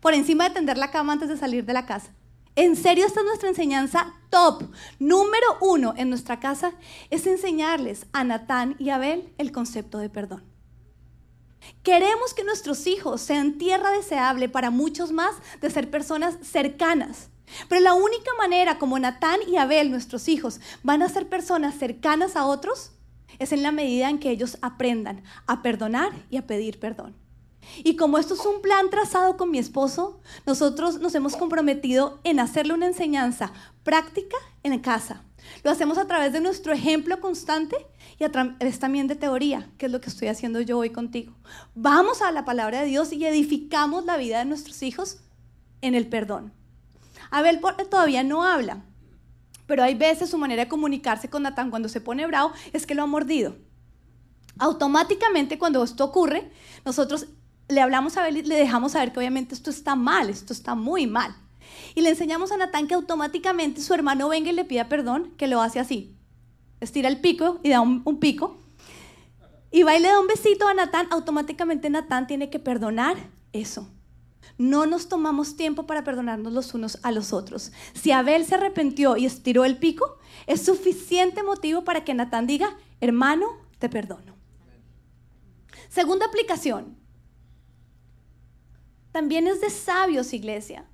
por 0.00 0.12
encima 0.12 0.50
de 0.50 0.54
tender 0.54 0.76
la 0.76 0.90
cama 0.90 1.14
antes 1.14 1.30
de 1.30 1.38
salir 1.38 1.64
de 1.64 1.72
la 1.72 1.86
casa, 1.86 2.12
en 2.54 2.76
serio, 2.76 3.06
esta 3.06 3.20
es 3.20 3.26
nuestra 3.26 3.48
enseñanza 3.48 4.14
top. 4.30 4.64
Número 4.98 5.46
uno 5.60 5.94
en 5.96 6.08
nuestra 6.08 6.40
casa 6.40 6.72
es 7.10 7.26
enseñarles 7.26 8.06
a 8.12 8.24
Natán 8.24 8.76
y 8.78 8.90
Abel 8.90 9.32
el 9.38 9.52
concepto 9.52 9.98
de 9.98 10.10
perdón. 10.10 10.44
Queremos 11.82 12.34
que 12.34 12.44
nuestros 12.44 12.86
hijos 12.86 13.20
sean 13.20 13.58
tierra 13.58 13.90
deseable 13.90 14.48
para 14.48 14.70
muchos 14.70 15.12
más 15.12 15.34
de 15.60 15.70
ser 15.70 15.90
personas 15.90 16.36
cercanas. 16.42 17.28
Pero 17.68 17.80
la 17.80 17.94
única 17.94 18.30
manera 18.38 18.78
como 18.78 18.98
Natán 18.98 19.40
y 19.46 19.56
Abel, 19.56 19.90
nuestros 19.90 20.28
hijos, 20.28 20.60
van 20.82 21.02
a 21.02 21.08
ser 21.08 21.28
personas 21.28 21.78
cercanas 21.78 22.36
a 22.36 22.46
otros 22.46 22.92
es 23.38 23.52
en 23.52 23.62
la 23.62 23.72
medida 23.72 24.10
en 24.10 24.18
que 24.18 24.30
ellos 24.30 24.58
aprendan 24.62 25.22
a 25.46 25.62
perdonar 25.62 26.12
y 26.30 26.36
a 26.36 26.46
pedir 26.46 26.78
perdón. 26.78 27.21
Y 27.84 27.96
como 27.96 28.18
esto 28.18 28.34
es 28.34 28.44
un 28.44 28.60
plan 28.60 28.90
trazado 28.90 29.36
con 29.36 29.50
mi 29.50 29.58
esposo, 29.58 30.20
nosotros 30.46 31.00
nos 31.00 31.14
hemos 31.14 31.36
comprometido 31.36 32.20
en 32.24 32.40
hacerle 32.40 32.74
una 32.74 32.86
enseñanza 32.86 33.52
práctica 33.82 34.36
en 34.62 34.78
casa. 34.80 35.22
Lo 35.64 35.70
hacemos 35.70 35.98
a 35.98 36.06
través 36.06 36.32
de 36.32 36.40
nuestro 36.40 36.72
ejemplo 36.72 37.20
constante 37.20 37.76
y 38.18 38.24
a 38.24 38.30
través 38.30 38.78
también 38.78 39.06
de 39.06 39.16
teoría, 39.16 39.68
que 39.78 39.86
es 39.86 39.92
lo 39.92 40.00
que 40.00 40.10
estoy 40.10 40.28
haciendo 40.28 40.60
yo 40.60 40.78
hoy 40.78 40.90
contigo. 40.90 41.34
Vamos 41.74 42.22
a 42.22 42.32
la 42.32 42.44
palabra 42.44 42.80
de 42.80 42.86
Dios 42.86 43.12
y 43.12 43.24
edificamos 43.24 44.04
la 44.04 44.16
vida 44.16 44.38
de 44.38 44.44
nuestros 44.44 44.82
hijos 44.82 45.18
en 45.80 45.94
el 45.94 46.08
perdón. 46.08 46.52
Abel 47.30 47.60
todavía 47.90 48.22
no 48.22 48.44
habla, 48.44 48.84
pero 49.66 49.82
hay 49.82 49.94
veces 49.94 50.30
su 50.30 50.38
manera 50.38 50.64
de 50.64 50.68
comunicarse 50.68 51.30
con 51.30 51.42
Natán 51.42 51.70
cuando 51.70 51.88
se 51.88 52.00
pone 52.00 52.26
bravo 52.26 52.52
es 52.72 52.86
que 52.86 52.94
lo 52.94 53.02
ha 53.02 53.06
mordido. 53.06 53.56
Automáticamente 54.58 55.58
cuando 55.58 55.82
esto 55.82 56.04
ocurre, 56.04 56.50
nosotros 56.84 57.26
le 57.68 57.80
hablamos 57.80 58.16
a 58.16 58.20
Abel 58.20 58.38
y 58.38 58.42
le 58.42 58.56
dejamos 58.56 58.92
saber 58.92 59.12
que 59.12 59.18
obviamente 59.18 59.54
esto 59.54 59.70
está 59.70 59.96
mal, 59.96 60.28
esto 60.30 60.52
está 60.52 60.74
muy 60.74 61.06
mal. 61.06 61.34
Y 61.94 62.00
le 62.00 62.10
enseñamos 62.10 62.52
a 62.52 62.56
Natán 62.56 62.86
que 62.86 62.94
automáticamente 62.94 63.80
su 63.80 63.94
hermano 63.94 64.28
venga 64.28 64.50
y 64.50 64.54
le 64.54 64.64
pida 64.64 64.88
perdón, 64.88 65.32
que 65.36 65.46
lo 65.46 65.60
hace 65.60 65.80
así. 65.80 66.16
Estira 66.80 67.08
el 67.08 67.20
pico 67.20 67.60
y 67.62 67.70
da 67.70 67.80
un, 67.80 68.02
pico. 68.18 68.56
Y 69.70 69.84
va 69.84 69.96
y 69.96 70.00
le 70.00 70.08
da 70.08 70.20
un 70.20 70.26
besito 70.26 70.66
a 70.68 70.74
Natán, 70.74 71.06
automáticamente 71.10 71.90
Natán 71.90 72.26
tiene 72.26 72.50
que 72.50 72.58
perdonar 72.58 73.16
eso. 73.52 73.88
No 74.58 74.86
nos 74.86 75.08
tomamos 75.08 75.56
tiempo 75.56 75.86
para 75.86 76.04
perdonarnos 76.04 76.52
los 76.52 76.74
unos 76.74 76.98
a 77.02 77.12
los 77.12 77.32
otros. 77.32 77.72
Si 77.94 78.10
Abel 78.10 78.44
se 78.44 78.56
arrepintió 78.56 79.16
y 79.16 79.24
estiró 79.24 79.64
el 79.64 79.78
pico, 79.78 80.18
es 80.46 80.64
suficiente 80.64 81.42
motivo 81.42 81.84
para 81.84 82.04
que 82.04 82.14
Natán 82.14 82.46
diga, 82.46 82.76
hermano, 83.00 83.46
te 83.78 83.88
perdono. 83.88 84.34
Segunda 85.88 86.26
aplicación, 86.26 86.96
también 89.12 89.46
es 89.46 89.60
de 89.60 89.70
sabios, 89.70 90.32
iglesia, 90.32 90.86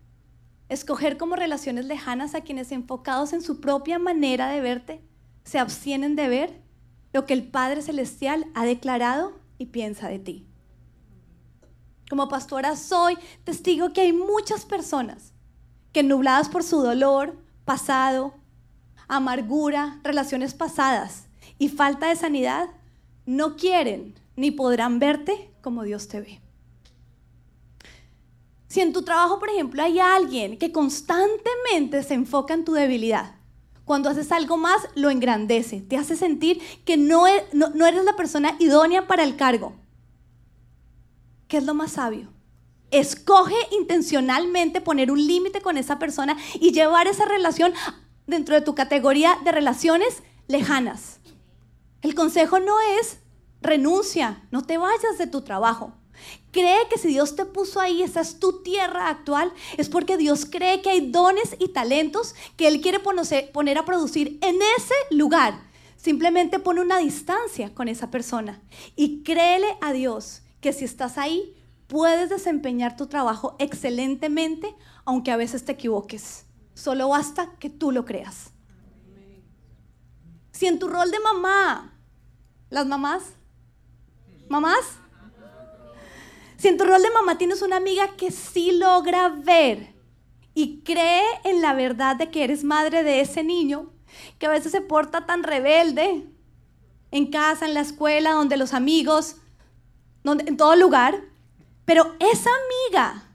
escoger 0.68 1.16
como 1.16 1.37
relaciones 1.37 1.87
lejanas 1.87 2.35
a 2.35 2.42
quienes 2.42 2.72
enfocados 2.72 3.33
en 3.33 3.42
su 3.42 3.61
propia 3.61 3.98
manera 3.98 4.48
de 4.48 4.61
verte 4.61 5.02
se 5.44 5.59
abstienen 5.59 6.16
de 6.16 6.28
ver 6.28 6.62
lo 7.12 7.24
que 7.24 7.33
el 7.33 7.48
Padre 7.48 7.81
Celestial 7.81 8.46
ha 8.54 8.64
declarado 8.64 9.40
y 9.57 9.66
piensa 9.66 10.09
de 10.09 10.18
ti. 10.18 10.46
Como 12.11 12.28
pastora 12.28 12.76
soy 12.76 13.16
testigo 13.44 13.92
que 13.92 14.02
hay 14.02 14.12
muchas 14.12 14.64
personas 14.64 15.33
que 15.92 16.02
nubladas 16.02 16.48
por 16.48 16.62
su 16.62 16.83
dolor, 16.83 17.38
pasado, 17.64 18.35
amargura, 19.09 20.00
relaciones 20.02 20.54
pasadas 20.54 21.28
y 21.59 21.68
falta 21.68 22.09
de 22.09 22.16
sanidad, 22.16 22.68
no 23.26 23.57
quieren 23.57 24.14
ni 24.37 24.50
podrán 24.50 24.98
verte 24.98 25.50
como 25.62 25.83
Dios 25.83 26.09
te 26.09 26.20
ve. 26.20 26.47
Si 28.68 28.81
en 28.81 28.92
tu 28.92 29.02
trabajo, 29.02 29.38
por 29.38 29.48
ejemplo, 29.48 29.83
hay 29.83 29.98
alguien 29.98 30.59
que 30.59 30.72
constantemente 30.72 32.02
se 32.02 32.14
enfoca 32.14 32.54
en 32.54 32.64
tu 32.64 32.72
debilidad, 32.72 33.38
cuando 33.88 34.11
haces 34.11 34.31
algo 34.33 34.59
más, 34.59 34.87
lo 34.94 35.09
engrandece, 35.09 35.81
te 35.81 35.96
hace 35.96 36.14
sentir 36.14 36.61
que 36.85 36.92
e, 36.92 36.96
no, 36.98 37.24
no, 37.54 37.87
eres 37.87 38.04
la 38.04 38.16
persona 38.16 38.54
idónea 38.59 39.07
para 39.07 39.24
el 39.24 39.37
cargo. 39.37 39.72
¿Qué 41.48 41.57
es 41.57 41.64
lo 41.64 41.72
más 41.72 41.92
sabio? 41.92 42.28
Escoge 42.90 43.57
intencionalmente 43.72 44.83
poner 44.83 45.11
un 45.11 45.26
límite 45.26 45.62
con 45.62 45.78
esa 45.78 45.98
persona 45.98 46.37
y 46.61 46.72
llevar 46.72 47.07
esa 47.07 47.24
relación 47.24 47.72
dentro 48.26 48.54
de 48.54 48.61
tu 48.61 48.74
categoría 48.74 49.38
de 49.42 49.52
relaciones 49.52 50.22
lejanas. 50.48 51.20
El 52.02 52.14
consejo 52.14 52.61
no 52.61 52.78
es 53.00 53.20
renuncia, 53.62 54.46
no 54.50 54.64
te 54.64 54.76
vayas 54.76 55.16
de 55.16 55.26
tu 55.26 55.40
trabajo. 55.40 55.94
Cree 56.50 56.88
que 56.88 56.98
si 56.98 57.09
Dios 57.09 57.37
te 57.37 57.44
puso 57.44 57.81
ahí, 57.81 58.02
esa 58.02 58.20
es 58.20 58.38
tu 58.38 58.62
tierra 58.62 59.09
actual, 59.09 59.52
es 59.76 59.88
porque 59.88 60.16
Dios 60.16 60.46
cree 60.46 60.81
que 60.83 60.90
hay 60.90 61.11
dones 61.11 61.57
y 61.59 61.68
talentos 61.68 62.35
que 62.57 62.68
Él 62.68 62.81
quiere 62.81 63.00
poner 63.00 63.78
a 63.78 63.85
producir 63.85 64.38
en 64.40 64.57
ese 64.76 64.94
lugar. 65.11 65.61
Simplemente 65.96 66.59
pone 66.59 66.81
una 66.81 66.98
distancia 66.98 67.74
con 67.74 67.88
esa 67.88 68.11
persona 68.11 68.61
y 68.96 69.22
créele 69.22 69.76
a 69.81 69.92
Dios 69.92 70.42
que 70.61 70.72
si 70.72 70.85
estás 70.85 71.18
ahí, 71.18 71.54
puedes 71.87 72.31
desempeñar 72.31 72.96
tu 72.96 73.07
trabajo 73.07 73.57
excelentemente, 73.59 74.74
aunque 75.04 75.33
a 75.33 75.37
veces 75.37 75.64
te 75.64 75.72
equivoques. 75.72 76.44
Solo 76.74 77.09
basta 77.09 77.57
que 77.59 77.70
tú 77.70 77.90
lo 77.90 78.04
creas. 78.04 78.52
Si 80.52 80.66
en 80.66 80.78
tu 80.78 80.88
rol 80.88 81.11
de 81.11 81.20
mamá, 81.20 81.92
las 82.70 82.87
mamás, 82.87 83.22
mamás, 84.48 84.85
si 86.59 86.68
en 86.68 86.77
tu 86.77 86.85
rol 86.85 87.01
de 87.01 87.11
mamá 87.11 87.38
tienes 87.38 87.62
una 87.62 87.77
amiga 87.77 88.16
que 88.16 88.33
sí 88.33 88.73
logra 88.73 89.29
ver 89.29 89.94
y 90.55 90.81
cree 90.83 91.23
en 91.44 91.62
la 91.62 91.73
verdad 91.73 92.16
de 92.16 92.31
que 92.31 92.42
eres 92.42 92.64
madre 92.64 93.05
de 93.05 93.21
ese 93.21 93.44
niño, 93.44 93.92
que 94.38 94.47
a 94.47 94.51
veces 94.51 94.73
se 94.73 94.81
porta 94.81 95.25
tan 95.25 95.44
rebelde 95.44 96.27
en 97.12 97.31
casa, 97.31 97.64
en 97.64 97.75
la 97.75 97.81
escuela, 97.81 98.33
donde 98.33 98.57
los 98.57 98.75
amigos, 98.75 99.37
en 100.25 100.57
todo 100.57 100.75
lugar, 100.75 101.23
pero 101.85 102.16
esa 102.18 102.51
amiga 102.51 103.33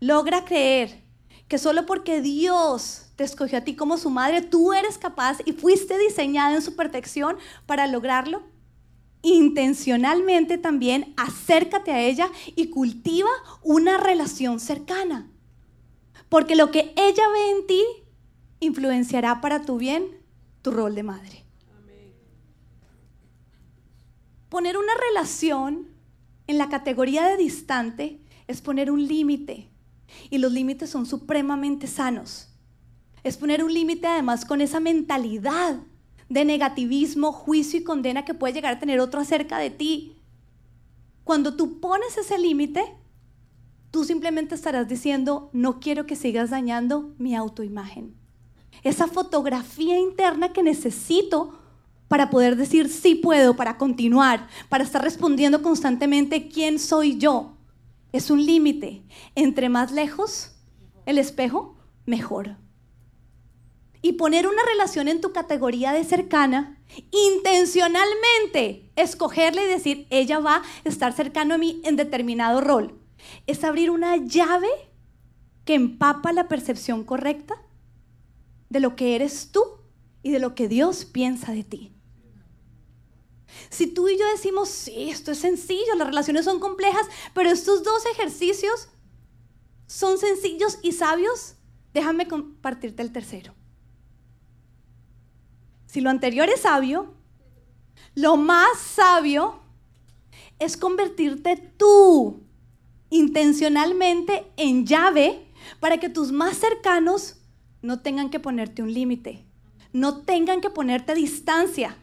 logra 0.00 0.44
creer 0.44 1.04
que 1.46 1.58
solo 1.58 1.86
porque 1.86 2.20
Dios 2.20 3.12
te 3.14 3.22
escogió 3.22 3.58
a 3.58 3.62
ti 3.62 3.76
como 3.76 3.96
su 3.96 4.10
madre, 4.10 4.42
tú 4.42 4.72
eres 4.72 4.98
capaz 4.98 5.38
y 5.44 5.52
fuiste 5.52 5.96
diseñada 5.98 6.56
en 6.56 6.62
su 6.62 6.74
perfección 6.74 7.36
para 7.64 7.86
lograrlo 7.86 8.42
intencionalmente 9.26 10.56
también 10.56 11.12
acércate 11.16 11.90
a 11.90 12.00
ella 12.00 12.30
y 12.54 12.68
cultiva 12.68 13.30
una 13.64 13.98
relación 13.98 14.60
cercana. 14.60 15.28
Porque 16.28 16.54
lo 16.54 16.70
que 16.70 16.92
ella 16.96 17.24
ve 17.32 17.50
en 17.50 17.66
ti 17.66 17.82
influenciará 18.60 19.40
para 19.40 19.62
tu 19.62 19.78
bien 19.78 20.06
tu 20.62 20.70
rol 20.70 20.94
de 20.94 21.02
madre. 21.02 21.44
Poner 24.48 24.78
una 24.78 24.92
relación 25.10 25.88
en 26.46 26.58
la 26.58 26.68
categoría 26.68 27.26
de 27.26 27.36
distante 27.36 28.20
es 28.46 28.60
poner 28.60 28.92
un 28.92 29.06
límite. 29.06 29.68
Y 30.30 30.38
los 30.38 30.52
límites 30.52 30.88
son 30.88 31.04
supremamente 31.04 31.88
sanos. 31.88 32.48
Es 33.24 33.36
poner 33.36 33.64
un 33.64 33.74
límite 33.74 34.06
además 34.06 34.44
con 34.44 34.60
esa 34.60 34.78
mentalidad 34.78 35.80
de 36.28 36.44
negativismo, 36.44 37.32
juicio 37.32 37.80
y 37.80 37.84
condena 37.84 38.24
que 38.24 38.34
puede 38.34 38.54
llegar 38.54 38.74
a 38.74 38.78
tener 38.78 39.00
otro 39.00 39.20
acerca 39.20 39.58
de 39.58 39.70
ti. 39.70 40.16
Cuando 41.24 41.56
tú 41.56 41.80
pones 41.80 42.16
ese 42.16 42.38
límite, 42.38 42.82
tú 43.90 44.04
simplemente 44.04 44.54
estarás 44.54 44.88
diciendo, 44.88 45.50
no 45.52 45.80
quiero 45.80 46.06
que 46.06 46.16
sigas 46.16 46.50
dañando 46.50 47.14
mi 47.18 47.34
autoimagen. 47.34 48.14
Esa 48.82 49.08
fotografía 49.08 49.98
interna 49.98 50.52
que 50.52 50.62
necesito 50.62 51.58
para 52.08 52.30
poder 52.30 52.56
decir 52.56 52.88
sí 52.88 53.16
puedo, 53.16 53.56
para 53.56 53.78
continuar, 53.78 54.48
para 54.68 54.84
estar 54.84 55.02
respondiendo 55.02 55.62
constantemente 55.62 56.48
quién 56.48 56.78
soy 56.78 57.18
yo. 57.18 57.56
Es 58.12 58.30
un 58.30 58.44
límite. 58.44 59.02
Entre 59.34 59.68
más 59.68 59.90
lejos 59.90 60.52
el 61.04 61.18
espejo, 61.18 61.76
mejor 62.04 62.56
y 64.06 64.12
poner 64.12 64.46
una 64.46 64.64
relación 64.64 65.08
en 65.08 65.20
tu 65.20 65.32
categoría 65.32 65.90
de 65.90 66.04
cercana, 66.04 66.80
intencionalmente 67.10 68.92
escogerle 68.94 69.64
y 69.64 69.68
decir, 69.68 70.06
ella 70.10 70.38
va 70.38 70.58
a 70.58 70.62
estar 70.84 71.12
cercano 71.12 71.54
a 71.54 71.58
mí 71.58 71.80
en 71.82 71.96
determinado 71.96 72.60
rol. 72.60 73.00
Es 73.48 73.64
abrir 73.64 73.90
una 73.90 74.16
llave 74.16 74.68
que 75.64 75.74
empapa 75.74 76.32
la 76.32 76.46
percepción 76.46 77.02
correcta 77.02 77.60
de 78.68 78.78
lo 78.78 78.94
que 78.94 79.16
eres 79.16 79.50
tú 79.50 79.64
y 80.22 80.30
de 80.30 80.38
lo 80.38 80.54
que 80.54 80.68
Dios 80.68 81.04
piensa 81.04 81.50
de 81.50 81.64
ti. 81.64 81.92
Si 83.70 83.88
tú 83.88 84.08
y 84.08 84.16
yo 84.16 84.24
decimos, 84.30 84.68
sí, 84.68 85.10
esto 85.10 85.32
es 85.32 85.38
sencillo, 85.38 85.96
las 85.96 86.06
relaciones 86.06 86.44
son 86.44 86.60
complejas, 86.60 87.08
pero 87.34 87.50
estos 87.50 87.82
dos 87.82 88.06
ejercicios 88.06 88.86
son 89.88 90.16
sencillos 90.18 90.78
y 90.80 90.92
sabios, 90.92 91.56
déjame 91.92 92.28
compartirte 92.28 93.02
el 93.02 93.10
tercero. 93.10 93.55
Si 95.96 96.02
lo 96.02 96.10
anterior 96.10 96.46
es 96.50 96.60
sabio, 96.60 97.14
lo 98.14 98.36
más 98.36 98.78
sabio 98.78 99.60
es 100.58 100.76
convertirte 100.76 101.56
tú 101.56 102.42
intencionalmente 103.08 104.44
en 104.58 104.84
llave 104.84 105.46
para 105.80 105.96
que 105.96 106.10
tus 106.10 106.32
más 106.32 106.58
cercanos 106.58 107.36
no 107.80 108.00
tengan 108.00 108.28
que 108.28 108.38
ponerte 108.38 108.82
un 108.82 108.92
límite, 108.92 109.46
no 109.94 110.18
tengan 110.18 110.60
que 110.60 110.68
ponerte 110.68 111.14
distancia 111.14 111.96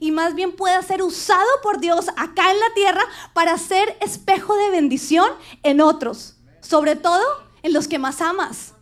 y 0.00 0.12
más 0.12 0.34
bien 0.34 0.56
pueda 0.56 0.80
ser 0.80 1.02
usado 1.02 1.46
por 1.62 1.78
Dios 1.78 2.08
acá 2.16 2.50
en 2.50 2.58
la 2.58 2.74
tierra 2.74 3.02
para 3.34 3.58
ser 3.58 3.98
espejo 4.00 4.56
de 4.56 4.70
bendición 4.70 5.28
en 5.62 5.82
otros, 5.82 6.38
sobre 6.62 6.96
todo 6.96 7.22
en 7.62 7.74
los 7.74 7.86
que 7.86 7.98
más 7.98 8.22
amas. 8.22 8.75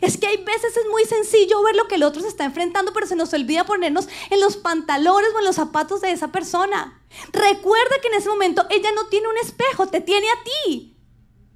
Es 0.00 0.16
que 0.16 0.26
hay 0.26 0.36
veces 0.44 0.76
es 0.76 0.88
muy 0.90 1.04
sencillo 1.04 1.62
ver 1.62 1.76
lo 1.76 1.88
que 1.88 1.96
el 1.96 2.02
otro 2.02 2.22
se 2.22 2.28
está 2.28 2.44
enfrentando, 2.44 2.92
pero 2.92 3.06
se 3.06 3.16
nos 3.16 3.32
olvida 3.32 3.64
ponernos 3.64 4.08
en 4.30 4.40
los 4.40 4.56
pantalones 4.56 5.30
o 5.34 5.38
en 5.40 5.44
los 5.44 5.56
zapatos 5.56 6.00
de 6.00 6.12
esa 6.12 6.28
persona. 6.32 7.02
Recuerda 7.32 7.96
que 8.00 8.08
en 8.08 8.14
ese 8.14 8.28
momento 8.28 8.66
ella 8.70 8.92
no 8.92 9.06
tiene 9.08 9.28
un 9.28 9.36
espejo, 9.38 9.88
te 9.88 10.00
tiene 10.00 10.26
a 10.28 10.44
ti. 10.44 10.96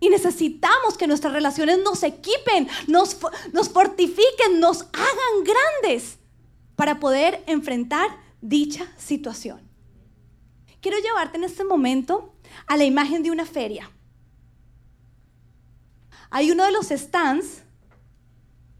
Y 0.01 0.11
necesitamos 0.11 0.99
que 0.99 1.07
nuestras 1.07 1.33
relaciones 1.33 1.79
nos 1.79 2.03
equipen, 2.03 2.69
nos, 2.89 3.17
nos 3.53 3.69
fortifiquen, 3.71 4.61
nos 4.61 4.83
hagan 4.83 5.45
grandes 5.45 6.19
para 6.77 7.01
poder 7.01 7.43
enfrentar 7.47 8.19
dicha 8.41 8.93
situación. 8.99 9.63
Quiero 10.81 10.99
llevarte 10.99 11.39
en 11.39 11.45
este 11.45 11.65
momento 11.65 12.35
a 12.67 12.77
la 12.77 12.85
imagen 12.85 13.23
de 13.23 13.31
una 13.31 13.47
feria. 13.47 13.91
Hay 16.31 16.51
uno 16.51 16.65
de 16.65 16.73
los 16.73 16.89
stands 16.89 17.64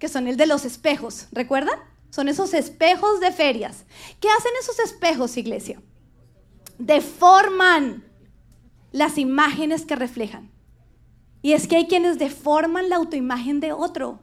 que 0.05 0.11
son 0.11 0.29
el 0.29 0.37
de 0.37 0.45
los 0.45 0.67
espejos, 0.67 1.29
¿recuerdan? 1.33 1.79
Son 2.11 2.29
esos 2.29 2.53
espejos 2.53 3.21
de 3.21 3.33
ferias. 3.33 3.87
¿Qué 4.21 4.29
hacen 4.29 4.53
esos 4.61 4.79
espejos, 4.79 5.39
iglesia? 5.39 5.81
Deforman 6.77 8.05
las 8.93 9.17
imágenes 9.17 9.87
que 9.87 9.97
reflejan. 9.97 10.51
Y 11.41 11.55
es 11.55 11.67
que 11.67 11.77
hay 11.77 11.87
quienes 11.87 12.19
deforman 12.19 12.91
la 12.91 12.97
autoimagen 12.97 13.61
de 13.61 13.73
otro. 13.73 14.21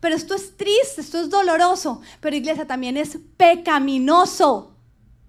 Pero 0.00 0.16
esto 0.16 0.34
es 0.34 0.56
triste, 0.56 1.00
esto 1.00 1.20
es 1.20 1.30
doloroso, 1.30 2.00
pero 2.20 2.34
iglesia 2.34 2.66
también 2.66 2.96
es 2.96 3.18
pecaminoso. 3.36 4.76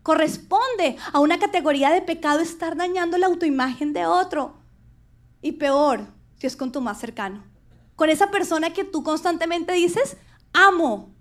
Corresponde 0.01 0.97
a 1.11 1.19
una 1.19 1.37
categoría 1.37 1.91
de 1.91 2.01
pecado 2.01 2.39
estar 2.39 2.75
dañando 2.75 3.19
la 3.19 3.27
autoimagen 3.27 3.93
de 3.93 4.07
otro. 4.07 4.55
Y 5.43 5.51
peor, 5.51 6.07
si 6.37 6.47
es 6.47 6.55
con 6.55 6.71
tu 6.71 6.81
más 6.81 6.99
cercano. 6.99 7.52
Con 7.95 8.09
esa 8.09 8.31
persona 8.31 8.73
que 8.73 8.83
tú 8.83 9.03
constantemente 9.03 9.73
dices, 9.73 10.17
amo. 10.51 11.13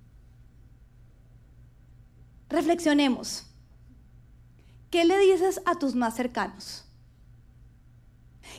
Reflexionemos. 2.49 3.47
¿Qué 4.91 5.05
le 5.05 5.19
dices 5.19 5.63
a 5.65 5.75
tus 5.79 5.95
más 5.95 6.15
cercanos? 6.15 6.85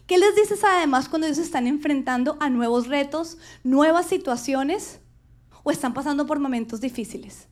¿Qué 0.07 0.17
les 0.17 0.35
dices 0.35 0.63
además 0.63 1.07
cuando 1.07 1.27
ellos 1.27 1.37
están 1.37 1.67
enfrentando 1.67 2.37
a 2.39 2.49
nuevos 2.49 2.87
retos, 2.87 3.37
nuevas 3.63 4.07
situaciones 4.07 4.99
o 5.63 5.71
están 5.71 5.93
pasando 5.93 6.25
por 6.25 6.39
momentos 6.39 6.81
difíciles? 6.81 7.47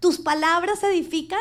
¿Tus 0.00 0.18
palabras 0.18 0.82
edifican? 0.82 1.38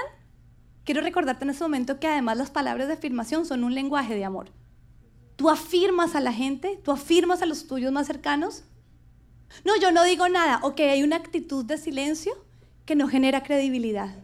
Quiero 0.84 1.02
recordarte 1.02 1.46
en 1.46 1.52
este 1.52 1.64
momento 1.64 2.00
que 2.00 2.08
además 2.08 2.38
las 2.38 2.52
palabras 2.52 2.88
de 2.88 2.94
afirmación 2.94 3.46
son 3.46 3.64
un 3.64 3.74
lenguaje 3.74 4.14
de 4.14 4.26
amor. 4.26 4.52
Tú 5.42 5.50
afirmas 5.50 6.14
a 6.14 6.20
la 6.20 6.32
gente, 6.32 6.80
tú 6.84 6.92
afirmas 6.92 7.42
a 7.42 7.48
los 7.48 7.66
tuyos 7.66 7.92
más 7.92 8.06
cercanos. 8.06 8.62
No, 9.66 9.76
yo 9.82 9.92
no 9.92 10.04
digo 10.04 10.30
nada. 10.30 10.60
Ok, 10.62 10.82
hay 10.82 11.02
una 11.02 11.16
actitud 11.16 11.66
de 11.66 11.80
silencio 11.80 12.32
que 12.86 12.94
no 12.94 13.08
genera 13.08 13.42
credibilidad. 13.42 14.16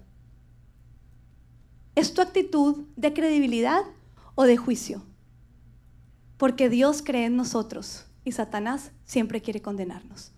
¿Es 1.96 2.14
tu 2.14 2.22
actitud 2.22 2.84
de 2.96 3.14
credibilidad 3.14 3.82
o 4.36 4.44
de 4.44 4.56
juicio. 4.56 5.02
Porque 6.38 6.70
Dios 6.70 7.02
cree 7.04 7.26
en 7.26 7.36
nosotros 7.36 8.06
y 8.24 8.34
Satanás 8.34 8.92
siempre 9.04 9.42
quiere 9.42 9.64
condenarnos. 9.64 10.32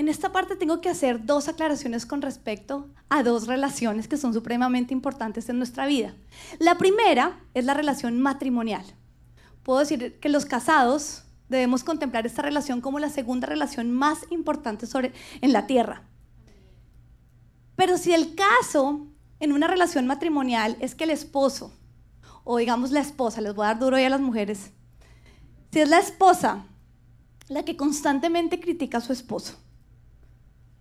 En 0.00 0.08
esta 0.08 0.32
parte 0.32 0.56
tengo 0.56 0.80
que 0.80 0.88
hacer 0.88 1.26
dos 1.26 1.48
aclaraciones 1.48 2.06
con 2.06 2.22
respecto 2.22 2.88
a 3.10 3.22
dos 3.22 3.46
relaciones 3.46 4.08
que 4.08 4.16
son 4.16 4.32
supremamente 4.32 4.94
importantes 4.94 5.50
en 5.50 5.58
nuestra 5.58 5.84
vida. 5.84 6.14
La 6.58 6.78
primera 6.78 7.38
es 7.52 7.66
la 7.66 7.74
relación 7.74 8.18
matrimonial. 8.18 8.82
Puedo 9.62 9.80
decir 9.80 10.18
que 10.18 10.30
los 10.30 10.46
casados 10.46 11.24
debemos 11.50 11.84
contemplar 11.84 12.24
esta 12.24 12.40
relación 12.40 12.80
como 12.80 12.98
la 12.98 13.10
segunda 13.10 13.46
relación 13.46 13.90
más 13.90 14.20
importante 14.30 14.86
en 15.42 15.52
la 15.52 15.66
tierra. 15.66 16.04
Pero 17.76 17.98
si 17.98 18.14
el 18.14 18.34
caso 18.34 19.06
en 19.38 19.52
una 19.52 19.66
relación 19.66 20.06
matrimonial 20.06 20.78
es 20.80 20.94
que 20.94 21.04
el 21.04 21.10
esposo, 21.10 21.78
o 22.44 22.56
digamos 22.56 22.90
la 22.90 23.00
esposa, 23.00 23.42
les 23.42 23.54
voy 23.54 23.64
a 23.64 23.74
dar 23.74 23.78
duro 23.78 23.96
hoy 23.96 24.04
a 24.04 24.08
las 24.08 24.22
mujeres, 24.22 24.70
si 25.70 25.80
es 25.80 25.90
la 25.90 25.98
esposa 25.98 26.64
la 27.48 27.66
que 27.66 27.76
constantemente 27.76 28.60
critica 28.60 28.96
a 28.96 29.02
su 29.02 29.12
esposo, 29.12 29.58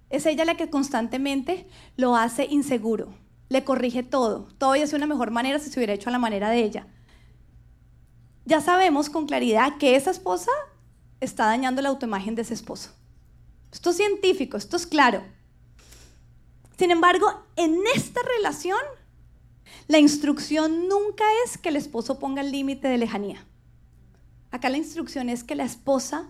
es 0.10 0.26
ella 0.26 0.46
la 0.46 0.58
que 0.58 0.70
constantemente 0.70 1.68
lo 1.96 2.16
hace 2.16 2.46
inseguro, 2.46 3.14
le 3.50 3.64
corrige 3.64 4.04
todo, 4.04 4.48
todo 4.58 4.76
y 4.76 4.82
hace 4.82 4.96
una 4.96 5.08
mejor 5.08 5.32
manera 5.32 5.60
si 5.60 5.70
se 5.70 5.80
hubiera 5.80 5.94
hecho 5.94 6.10
a 6.10 6.12
la 6.12 6.20
manera 6.20 6.50
de 6.50 6.64
ella. 6.64 6.88
Ya 8.46 8.62
sabemos 8.62 9.10
con 9.10 9.28
claridad 9.28 9.78
que 9.78 9.96
esa 9.96 10.12
esposa 10.12 10.52
está 11.20 11.46
dañando 11.46 11.82
la 11.82 11.90
autoimagen 11.90 12.36
de 12.36 12.42
ese 12.42 12.54
esposo. 12.54 12.92
Esto 13.72 13.92
es 13.92 13.98
científico, 13.98 14.58
esto 14.58 14.78
es 14.78 14.88
claro. 14.88 15.24
Sin 16.78 16.92
embargo, 16.92 17.44
en 17.56 17.78
esta 17.96 18.22
relación, 18.38 18.80
la 19.88 20.00
instrucción 20.00 20.88
nunca 20.88 21.24
es 21.46 21.58
que 21.58 21.70
el 21.70 21.76
esposo 21.76 22.18
ponga 22.18 22.42
el 22.42 22.52
límite 22.52 22.88
de 22.88 22.98
lejanía. 22.98 23.46
Acá 24.52 24.70
la 24.70 24.78
instrucción 24.78 25.30
es 25.30 25.44
que 25.44 25.56
la 25.56 25.66
esposa 25.66 26.30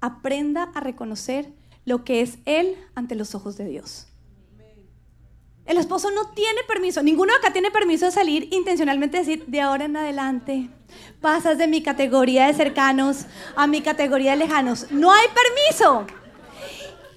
aprenda 0.00 0.64
a 0.74 0.80
reconocer 0.80 1.52
lo 1.86 2.04
que 2.04 2.20
es 2.20 2.38
él 2.44 2.76
ante 2.94 3.14
los 3.14 3.34
ojos 3.34 3.56
de 3.56 3.64
Dios. 3.64 4.08
El 5.64 5.78
esposo 5.78 6.10
no 6.10 6.30
tiene 6.30 6.60
permiso, 6.68 7.02
ninguno 7.02 7.32
acá 7.34 7.52
tiene 7.52 7.70
permiso 7.70 8.06
de 8.06 8.12
salir 8.12 8.48
intencionalmente 8.52 9.18
decir, 9.18 9.46
de 9.46 9.60
ahora 9.60 9.86
en 9.86 9.96
adelante, 9.96 10.68
pasas 11.20 11.58
de 11.58 11.66
mi 11.66 11.82
categoría 11.82 12.46
de 12.46 12.54
cercanos 12.54 13.26
a 13.56 13.66
mi 13.66 13.80
categoría 13.80 14.32
de 14.32 14.36
lejanos. 14.36 14.90
No 14.90 15.10
hay 15.10 15.26
permiso. 15.28 16.06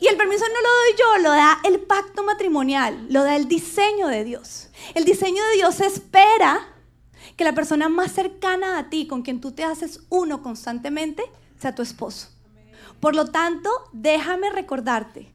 Y 0.01 0.07
el 0.07 0.17
permiso 0.17 0.45
no 0.47 0.61
lo 0.61 0.69
doy 0.69 0.97
yo, 0.97 1.23
lo 1.23 1.31
da 1.31 1.59
el 1.63 1.81
pacto 1.81 2.23
matrimonial, 2.23 3.07
lo 3.09 3.23
da 3.23 3.35
el 3.35 3.47
diseño 3.47 4.07
de 4.07 4.23
Dios. 4.23 4.69
El 4.95 5.03
diseño 5.03 5.43
de 5.43 5.55
Dios 5.57 5.81
espera 5.81 6.75
que 7.35 7.43
la 7.43 7.53
persona 7.53 7.89
más 7.89 8.11
cercana 8.11 8.79
a 8.79 8.89
ti, 8.89 9.07
con 9.07 9.21
quien 9.21 9.41
tú 9.41 9.51
te 9.51 9.63
haces 9.63 10.01
uno 10.09 10.41
constantemente, 10.41 11.23
sea 11.59 11.75
tu 11.75 11.81
esposo. 11.81 12.29
Por 12.99 13.15
lo 13.15 13.27
tanto, 13.27 13.69
déjame 13.93 14.49
recordarte 14.49 15.31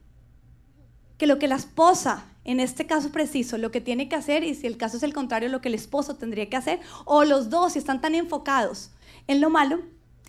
que 1.17 1.27
lo 1.27 1.39
que 1.39 1.47
la 1.47 1.55
esposa, 1.55 2.25
en 2.43 2.59
este 2.59 2.85
caso 2.85 3.11
preciso, 3.11 3.57
lo 3.57 3.71
que 3.71 3.81
tiene 3.81 4.07
que 4.09 4.15
hacer, 4.15 4.43
y 4.43 4.53
si 4.53 4.67
el 4.67 4.77
caso 4.77 4.97
es 4.97 5.03
el 5.03 5.13
contrario, 5.13 5.49
lo 5.49 5.61
que 5.61 5.69
el 5.69 5.75
esposo 5.75 6.15
tendría 6.15 6.49
que 6.49 6.57
hacer, 6.57 6.79
o 7.05 7.23
los 7.23 7.49
dos, 7.49 7.73
si 7.73 7.79
están 7.79 8.01
tan 8.01 8.13
enfocados 8.13 8.91
en 9.27 9.41
lo 9.41 9.49
malo, 9.49 9.79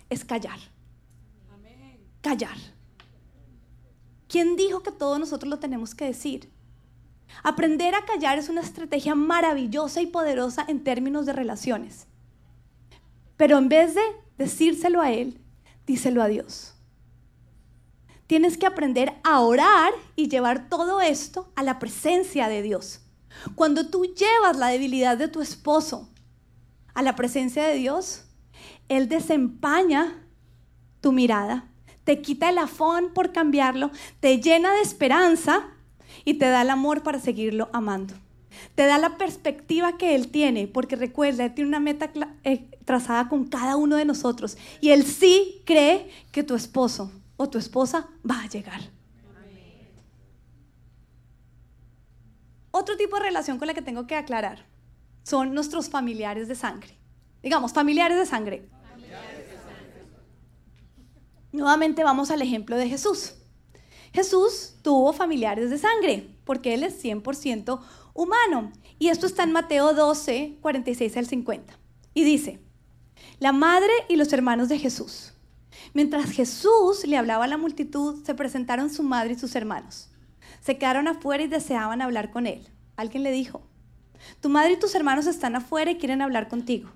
es 0.09 0.25
callar. 0.25 0.59
Callar. 2.21 2.57
¿Quién 4.27 4.55
dijo 4.55 4.81
que 4.81 4.91
todos 4.91 5.19
nosotros 5.19 5.49
lo 5.49 5.59
tenemos 5.59 5.93
que 5.93 6.05
decir? 6.05 6.51
Aprender 7.43 7.93
a 7.95 8.05
callar 8.05 8.39
es 8.39 8.49
una 8.49 8.61
estrategia 8.61 9.15
maravillosa 9.15 10.01
y 10.01 10.07
poderosa 10.07 10.65
en 10.67 10.83
términos 10.83 11.25
de 11.25 11.33
relaciones. 11.33 12.07
Pero 13.35 13.57
en 13.57 13.69
vez 13.69 13.95
de 13.95 14.01
decírselo 14.37 15.01
a 15.01 15.11
Él, 15.11 15.39
díselo 15.85 16.21
a 16.21 16.27
Dios. 16.27 16.76
Tienes 18.27 18.57
que 18.57 18.65
aprender 18.65 19.13
a 19.23 19.39
orar 19.39 19.93
y 20.15 20.29
llevar 20.29 20.69
todo 20.69 21.01
esto 21.01 21.51
a 21.55 21.63
la 21.63 21.79
presencia 21.79 22.47
de 22.49 22.61
Dios. 22.61 23.01
Cuando 23.55 23.89
tú 23.89 24.05
llevas 24.05 24.57
la 24.57 24.67
debilidad 24.67 25.17
de 25.17 25.27
tu 25.27 25.41
esposo 25.41 26.09
a 26.93 27.01
la 27.01 27.15
presencia 27.15 27.65
de 27.65 27.75
Dios, 27.75 28.25
Él 28.89 29.07
desempaña 29.07 30.23
tu 31.01 31.11
mirada 31.11 31.69
te 32.07 32.21
quita 32.21 32.47
el 32.49 32.57
afón 32.57 33.11
por 33.13 33.33
cambiarlo, 33.33 33.91
te 34.21 34.39
llena 34.39 34.71
de 34.71 34.79
esperanza 34.79 35.67
y 36.23 36.35
te 36.35 36.45
da 36.45 36.61
el 36.61 36.69
amor 36.69 37.03
para 37.03 37.19
seguirlo 37.19 37.69
amando. 37.73 38.13
Te 38.75 38.85
da 38.85 38.97
la 38.97 39.17
perspectiva 39.17 39.97
que 39.97 40.15
Él 40.15 40.29
tiene, 40.29 40.67
porque 40.67 40.95
recuerda, 40.95 41.43
Él 41.43 41.53
tiene 41.53 41.67
una 41.67 41.81
meta 41.81 42.09
eh, 42.45 42.65
trazada 42.85 43.27
con 43.27 43.45
cada 43.47 43.75
uno 43.75 43.97
de 43.97 44.05
nosotros. 44.05 44.57
Y 44.79 44.91
Él 44.91 45.03
sí 45.03 45.61
cree 45.65 46.09
que 46.31 46.43
tu 46.43 46.55
esposo 46.55 47.11
o 47.37 47.49
tu 47.49 47.57
esposa 47.57 48.09
va 48.29 48.41
a 48.41 48.47
llegar. 48.47 48.81
otro 52.77 52.95
tipo 52.95 53.17
de 53.17 53.23
relación 53.23 53.57
con 53.57 53.67
la 53.67 53.73
que 53.73 53.81
tengo 53.81 54.07
que 54.07 54.15
aclarar 54.15 54.65
son 55.23 55.53
nuestros 55.53 55.89
familiares 55.89 56.47
de 56.47 56.55
sangre. 56.55 56.97
Digamos, 57.43 57.73
familiares 57.73 58.17
de 58.17 58.25
sangre. 58.25 58.69
Nuevamente 61.51 62.03
vamos 62.03 62.31
al 62.31 62.41
ejemplo 62.41 62.77
de 62.77 62.87
Jesús. 62.87 63.33
Jesús 64.13 64.75
tuvo 64.83 65.11
familiares 65.11 65.69
de 65.69 65.77
sangre 65.77 66.35
porque 66.45 66.73
Él 66.73 66.83
es 66.83 67.03
100% 67.03 67.79
humano. 68.13 68.71
Y 68.99 69.09
esto 69.09 69.25
está 69.25 69.43
en 69.43 69.51
Mateo 69.51 69.93
12, 69.93 70.59
46 70.61 71.17
al 71.17 71.25
50. 71.25 71.77
Y 72.13 72.23
dice, 72.23 72.59
la 73.39 73.51
madre 73.51 73.91
y 74.07 74.15
los 74.15 74.31
hermanos 74.33 74.69
de 74.69 74.79
Jesús. 74.79 75.33
Mientras 75.93 76.31
Jesús 76.31 77.05
le 77.05 77.17
hablaba 77.17 77.45
a 77.45 77.47
la 77.47 77.57
multitud, 77.57 78.23
se 78.23 78.35
presentaron 78.35 78.89
su 78.89 79.03
madre 79.03 79.33
y 79.33 79.39
sus 79.39 79.55
hermanos. 79.55 80.09
Se 80.61 80.77
quedaron 80.77 81.07
afuera 81.07 81.43
y 81.43 81.47
deseaban 81.47 82.01
hablar 82.01 82.31
con 82.31 82.47
él. 82.47 82.67
Alguien 82.95 83.23
le 83.23 83.31
dijo, 83.31 83.61
tu 84.41 84.49
madre 84.49 84.73
y 84.73 84.79
tus 84.79 84.95
hermanos 84.95 85.27
están 85.27 85.55
afuera 85.55 85.91
y 85.91 85.97
quieren 85.97 86.21
hablar 86.21 86.47
contigo. 86.47 86.89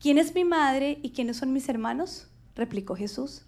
¿Quién 0.00 0.18
es 0.18 0.34
mi 0.34 0.44
madre 0.44 0.98
y 1.02 1.10
quiénes 1.10 1.36
son 1.36 1.52
mis 1.52 1.68
hermanos? 1.68 2.28
replicó 2.54 2.96
Jesús. 2.96 3.46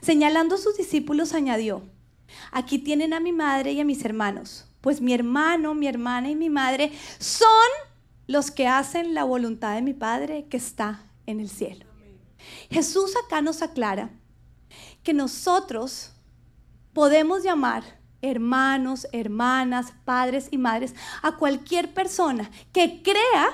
Señalando 0.00 0.56
a 0.56 0.58
sus 0.58 0.76
discípulos, 0.76 1.32
añadió, 1.32 1.82
aquí 2.50 2.78
tienen 2.78 3.12
a 3.12 3.20
mi 3.20 3.32
madre 3.32 3.72
y 3.72 3.80
a 3.80 3.84
mis 3.84 4.04
hermanos, 4.04 4.66
pues 4.80 5.00
mi 5.00 5.14
hermano, 5.14 5.74
mi 5.74 5.86
hermana 5.86 6.30
y 6.30 6.36
mi 6.36 6.50
madre 6.50 6.92
son 7.18 7.48
los 8.26 8.50
que 8.50 8.66
hacen 8.66 9.14
la 9.14 9.24
voluntad 9.24 9.74
de 9.74 9.82
mi 9.82 9.94
Padre 9.94 10.46
que 10.48 10.56
está 10.56 11.04
en 11.26 11.40
el 11.40 11.48
cielo. 11.48 11.91
Jesús 12.70 13.14
acá 13.24 13.40
nos 13.40 13.62
aclara 13.62 14.10
que 15.02 15.12
nosotros 15.12 16.12
podemos 16.92 17.42
llamar 17.42 18.02
hermanos, 18.22 19.08
hermanas, 19.12 19.92
padres 20.04 20.48
y 20.50 20.58
madres 20.58 20.94
a 21.22 21.36
cualquier 21.36 21.92
persona 21.92 22.50
que 22.72 23.02
crea 23.02 23.50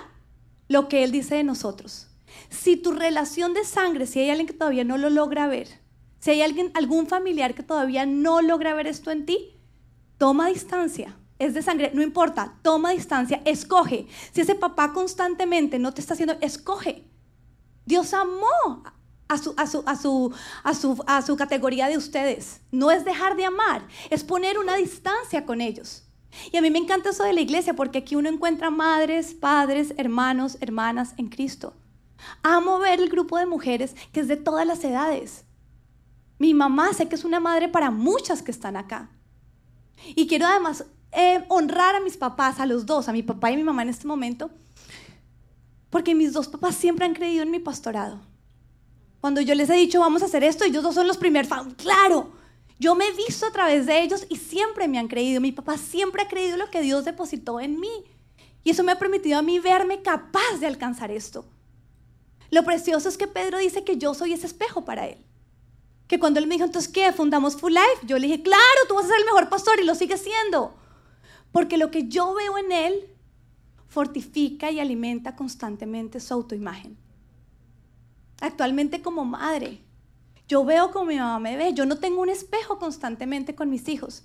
lo 0.68 0.88
que 0.88 1.03
Él 1.03 1.11
dice 1.11 1.37
de 1.37 1.44
nosotros. 1.44 2.09
Si 2.51 2.77
tu 2.77 2.92
relación 2.92 3.55
de 3.55 3.64
sangre, 3.64 4.07
si 4.07 4.20
hay 4.20 4.31
alguien 4.31 4.46
que 4.46 4.53
todavía 4.53 4.85
no 4.85 4.98
lo 4.98 5.09
logra 5.11 5.46
ver, 5.46 5.68
si 6.20 6.31
hay 6.33 6.42
alguien, 6.42 6.70
algún 6.74 7.07
familiar 7.07 7.55
que 7.55 7.62
todavía 7.62 8.05
no 8.05 8.42
logra 8.42 8.74
ver 8.74 8.87
esto 8.87 9.11
en 9.11 9.24
ti, 9.24 9.59
toma 10.18 10.48
distancia. 10.48 11.16
Es 11.38 11.55
de 11.55 11.62
sangre, 11.62 11.92
no 11.94 12.03
importa, 12.03 12.59
toma 12.62 12.90
distancia, 12.90 13.40
escoge. 13.44 14.07
Si 14.33 14.40
ese 14.40 14.57
papá 14.57 14.92
constantemente 14.92 15.79
no 15.79 15.94
te 15.94 16.01
está 16.01 16.14
haciendo, 16.14 16.37
escoge. 16.40 17.05
Dios 17.88 18.12
amó 18.12 18.83
a 19.29 19.38
su, 19.38 19.55
a 19.57 19.66
su, 19.66 19.83
a 19.87 19.96
su, 19.96 20.35
a 20.62 20.74
su, 20.74 21.05
a 21.07 21.22
su 21.22 21.37
categoría 21.37 21.88
de 21.88 21.96
ustedes. 21.96 22.61
No 22.70 22.90
es 22.90 23.07
dejar 23.07 23.35
de 23.35 23.46
amar, 23.46 23.88
es 24.11 24.24
poner 24.24 24.59
una 24.59 24.77
distancia 24.77 25.46
con 25.46 25.62
ellos. 25.62 26.05
Y 26.53 26.59
a 26.59 26.61
mí 26.61 26.70
me 26.70 26.79
encanta 26.79 27.09
eso 27.09 27.24
de 27.24 27.33
la 27.33 27.40
iglesia 27.40 27.72
porque 27.72 27.96
aquí 27.96 28.14
uno 28.14 28.29
encuentra 28.29 28.68
madres, 28.68 29.33
padres, 29.33 29.94
hermanos, 29.96 30.59
hermanas 30.61 31.14
en 31.16 31.29
Cristo. 31.29 31.72
Amo 32.42 32.79
ver 32.79 33.01
el 33.01 33.09
grupo 33.09 33.38
de 33.38 33.46
mujeres 33.46 33.96
que 34.12 34.20
es 34.20 34.29
de 34.29 34.37
todas 34.37 34.66
las 34.66 34.85
edades. 34.85 35.46
Mi 36.38 36.53
mamá 36.53 36.92
sé 36.92 37.09
que 37.09 37.14
es 37.14 37.24
una 37.24 37.40
madre 37.40 37.68
para 37.68 37.90
muchas 37.90 38.42
que 38.42 38.51
están 38.51 38.77
acá. 38.77 39.09
Y 40.14 40.27
quiero 40.27 40.44
además 40.44 40.85
eh, 41.12 41.42
honrar 41.48 41.94
a 41.94 42.01
mis 42.01 42.18
papás, 42.18 42.61
a 42.61 42.66
los 42.66 42.85
dos, 42.85 43.09
a 43.09 43.12
mi 43.12 43.22
papá 43.22 43.51
y 43.51 43.55
a 43.55 43.57
mi 43.57 43.64
mamá 43.64 43.81
en 43.81 43.88
este 43.88 44.07
momento, 44.07 44.51
porque 45.90 46.14
mis 46.14 46.33
dos 46.33 46.48
papás 46.48 46.74
siempre 46.74 47.05
han 47.05 47.14
creído 47.14 47.42
en 47.42 47.51
mi 47.51 47.59
pastorado. 47.59 48.20
Cuando 49.20 49.40
yo 49.40 49.55
les 49.55 49.70
he 49.70 49.74
dicho, 49.74 50.01
vamos 50.01 50.22
a 50.22 50.27
hacer 50.27 50.44
esto, 50.44 50.64
ellos 50.64 50.83
dos 50.83 50.94
son 50.94 51.07
los 51.07 51.16
primeros, 51.16 51.51
claro, 51.77 52.33
yo 52.79 52.94
me 52.94 53.09
he 53.09 53.12
visto 53.12 53.46
a 53.46 53.51
través 53.51 53.87
de 53.87 54.03
ellos 54.03 54.24
y 54.29 54.37
siempre 54.37 54.87
me 54.87 54.98
han 54.98 55.09
creído. 55.09 55.40
Mi 55.40 55.51
papá 55.51 55.77
siempre 55.77 56.22
ha 56.22 56.29
creído 56.29 56.57
lo 56.57 56.70
que 56.70 56.81
Dios 56.81 57.05
depositó 57.05 57.59
en 57.59 57.81
mí. 57.81 58.05
Y 58.62 58.70
eso 58.70 58.85
me 58.85 58.92
ha 58.92 58.98
permitido 58.98 59.38
a 59.38 59.42
mí 59.42 59.59
verme 59.59 60.03
capaz 60.03 60.59
de 60.61 60.66
alcanzar 60.66 61.11
esto. 61.11 61.44
Lo 62.51 62.62
precioso 62.62 63.09
es 63.09 63.18
que 63.18 63.27
Pedro 63.27 63.59
dice 63.59 63.83
que 63.83 63.96
yo 63.96 64.14
soy 64.14 64.33
ese 64.33 64.46
espejo 64.46 64.85
para 64.85 65.09
él 65.09 65.18
que 66.09 66.18
cuando 66.18 66.40
él 66.40 66.46
me 66.46 66.55
dijo, 66.55 66.64
entonces, 66.64 66.90
¿qué? 66.90 67.12
¿Fundamos 67.12 67.57
Full 67.57 67.72
Life? 67.72 68.07
Yo 68.07 68.18
le 68.18 68.27
dije, 68.27 68.42
claro, 68.42 68.62
tú 68.88 68.94
vas 68.94 69.05
a 69.05 69.09
ser 69.09 69.18
el 69.18 69.27
mejor 69.27 69.51
pastor 69.51 69.79
y 69.79 69.85
lo 69.85 69.94
sigue 69.94 70.16
siendo. 70.16 70.74
Porque 71.53 71.77
lo 71.77 71.90
que 71.90 72.09
yo 72.09 72.35
veo 72.35 72.57
en 72.57 72.72
él 72.72 73.14
fortifica 73.88 74.70
y 74.70 74.81
alimenta 74.81 75.35
constantemente 75.35 76.20
su 76.20 76.35
autoimagen. 76.35 76.96
Actualmente 78.40 79.03
como 79.03 79.24
madre, 79.24 79.81
yo 80.46 80.64
veo 80.64 80.90
como 80.90 81.07
mi 81.07 81.16
mamá 81.16 81.38
me 81.38 81.57
ve, 81.57 81.74
yo 81.74 81.85
no 81.85 81.98
tengo 81.98 82.22
un 82.22 82.29
espejo 82.29 82.79
constantemente 82.79 83.55
con 83.55 83.68
mis 83.68 83.88
hijos. 83.88 84.24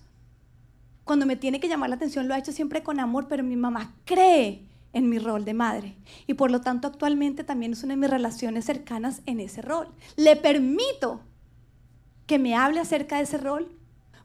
Cuando 1.04 1.26
me 1.26 1.36
tiene 1.36 1.60
que 1.60 1.68
llamar 1.68 1.90
la 1.90 1.96
atención 1.96 2.28
lo 2.28 2.34
ha 2.34 2.38
hecho 2.38 2.52
siempre 2.52 2.84
con 2.84 3.00
amor, 3.00 3.28
pero 3.28 3.44
mi 3.44 3.56
mamá 3.56 3.96
cree 4.06 4.68
en 4.94 5.10
mi 5.10 5.20
rol 5.20 5.44
de 5.44 5.54
madre. 5.54 5.98
Y 6.28 6.36
por 6.36 6.52
lo 6.52 6.62
tanto 6.62 6.88
actualmente 6.88 7.44
también 7.44 7.74
es 7.74 7.84
una 7.84 7.94
de 7.94 8.02
mis 8.02 8.10
relaciones 8.10 8.66
cercanas 8.66 9.22
en 9.26 9.40
ese 9.40 9.62
rol. 9.62 9.88
Le 10.16 10.36
permito 10.36 11.22
que 12.28 12.40
me 12.40 12.56
hable 12.56 12.80
acerca 12.80 13.18
de 13.18 13.24
ese 13.24 13.38
rol, 13.38 13.68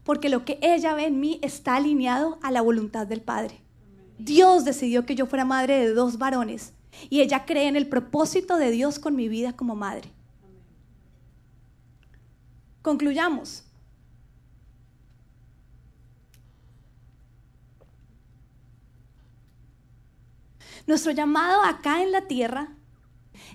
porque 0.03 0.29
lo 0.29 0.45
que 0.45 0.59
ella 0.61 0.93
ve 0.93 1.07
en 1.07 1.19
mí 1.19 1.39
está 1.41 1.75
alineado 1.75 2.39
a 2.41 2.51
la 2.51 2.61
voluntad 2.61 3.07
del 3.07 3.21
Padre. 3.21 3.61
Dios 4.19 4.65
decidió 4.65 5.05
que 5.05 5.15
yo 5.15 5.25
fuera 5.25 5.45
madre 5.45 5.79
de 5.79 5.93
dos 5.93 6.17
varones 6.17 6.73
y 7.09 7.21
ella 7.21 7.45
cree 7.45 7.67
en 7.67 7.77
el 7.77 7.87
propósito 7.87 8.57
de 8.57 8.69
Dios 8.69 8.99
con 8.99 9.15
mi 9.15 9.29
vida 9.29 9.53
como 9.53 9.75
madre. 9.75 10.11
Concluyamos. 12.81 13.63
Nuestro 20.85 21.11
llamado 21.11 21.61
acá 21.63 22.01
en 22.01 22.11
la 22.11 22.27
tierra 22.27 22.75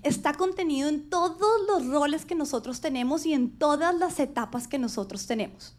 está 0.03 0.33
contenido 0.33 0.89
en 0.89 1.11
todos 1.11 1.67
los 1.67 1.87
roles 1.89 2.25
que 2.25 2.35
nosotros 2.35 2.81
tenemos 2.81 3.27
y 3.27 3.35
en 3.35 3.59
todas 3.59 3.95
las 3.95 4.19
etapas 4.19 4.67
que 4.67 4.79
nosotros 4.79 5.27
tenemos. 5.27 5.77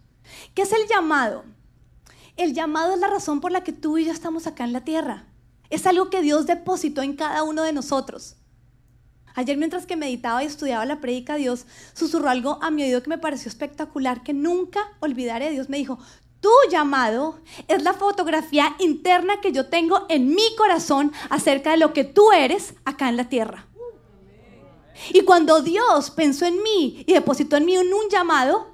¿Qué 0.53 0.61
es 0.63 0.73
el 0.73 0.87
llamado? 0.87 1.43
El 2.37 2.53
llamado 2.53 2.93
es 2.93 2.99
la 2.99 3.07
razón 3.07 3.39
por 3.39 3.51
la 3.51 3.63
que 3.63 3.71
tú 3.71 3.97
y 3.97 4.05
yo 4.05 4.11
estamos 4.11 4.45
acá 4.45 4.65
en 4.65 4.73
la 4.73 4.81
tierra. 4.81 5.25
Es 5.69 5.85
algo 5.85 6.09
que 6.09 6.21
Dios 6.21 6.45
depositó 6.45 7.01
en 7.01 7.15
cada 7.15 7.43
uno 7.43 7.63
de 7.63 7.71
nosotros. 7.71 8.35
Ayer 9.35 9.57
mientras 9.57 9.85
que 9.85 9.95
meditaba 9.95 10.43
y 10.43 10.47
estudiaba 10.47 10.85
la 10.85 10.99
prédica, 10.99 11.35
Dios 11.35 11.65
susurró 11.93 12.29
algo 12.29 12.59
a 12.61 12.71
mi 12.71 12.83
oído 12.83 13.03
que 13.03 13.09
me 13.09 13.17
pareció 13.17 13.49
espectacular, 13.49 14.23
que 14.23 14.33
nunca 14.33 14.81
olvidaré. 14.99 15.51
Dios 15.51 15.69
me 15.69 15.77
dijo, 15.77 15.97
tu 16.41 16.49
llamado 16.69 17.39
es 17.67 17.83
la 17.83 17.93
fotografía 17.93 18.75
interna 18.79 19.41
que 19.41 19.51
yo 19.51 19.67
tengo 19.67 20.05
en 20.09 20.27
mi 20.29 20.55
corazón 20.57 21.11
acerca 21.29 21.71
de 21.71 21.77
lo 21.77 21.93
que 21.93 22.03
tú 22.03 22.31
eres 22.31 22.75
acá 22.83 23.09
en 23.09 23.17
la 23.17 23.29
tierra. 23.29 23.67
Y 25.13 25.21
cuando 25.21 25.61
Dios 25.61 26.11
pensó 26.11 26.45
en 26.45 26.61
mí 26.61 27.03
y 27.07 27.13
depositó 27.13 27.57
en 27.57 27.65
mí 27.65 27.77
un, 27.77 27.87
un 27.87 28.09
llamado, 28.09 28.67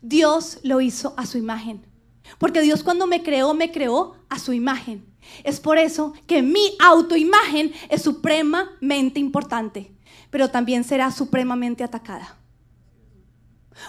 Dios 0.00 0.58
lo 0.62 0.80
hizo 0.80 1.14
a 1.16 1.26
su 1.26 1.38
imagen. 1.38 1.89
Porque 2.38 2.62
Dios 2.62 2.82
cuando 2.82 3.06
me 3.06 3.22
creó, 3.22 3.54
me 3.54 3.70
creó 3.70 4.16
a 4.28 4.38
su 4.38 4.52
imagen. 4.52 5.06
Es 5.44 5.60
por 5.60 5.78
eso 5.78 6.14
que 6.26 6.42
mi 6.42 6.76
autoimagen 6.80 7.72
es 7.88 8.02
supremamente 8.02 9.20
importante, 9.20 9.92
pero 10.30 10.50
también 10.50 10.84
será 10.84 11.10
supremamente 11.10 11.84
atacada. 11.84 12.36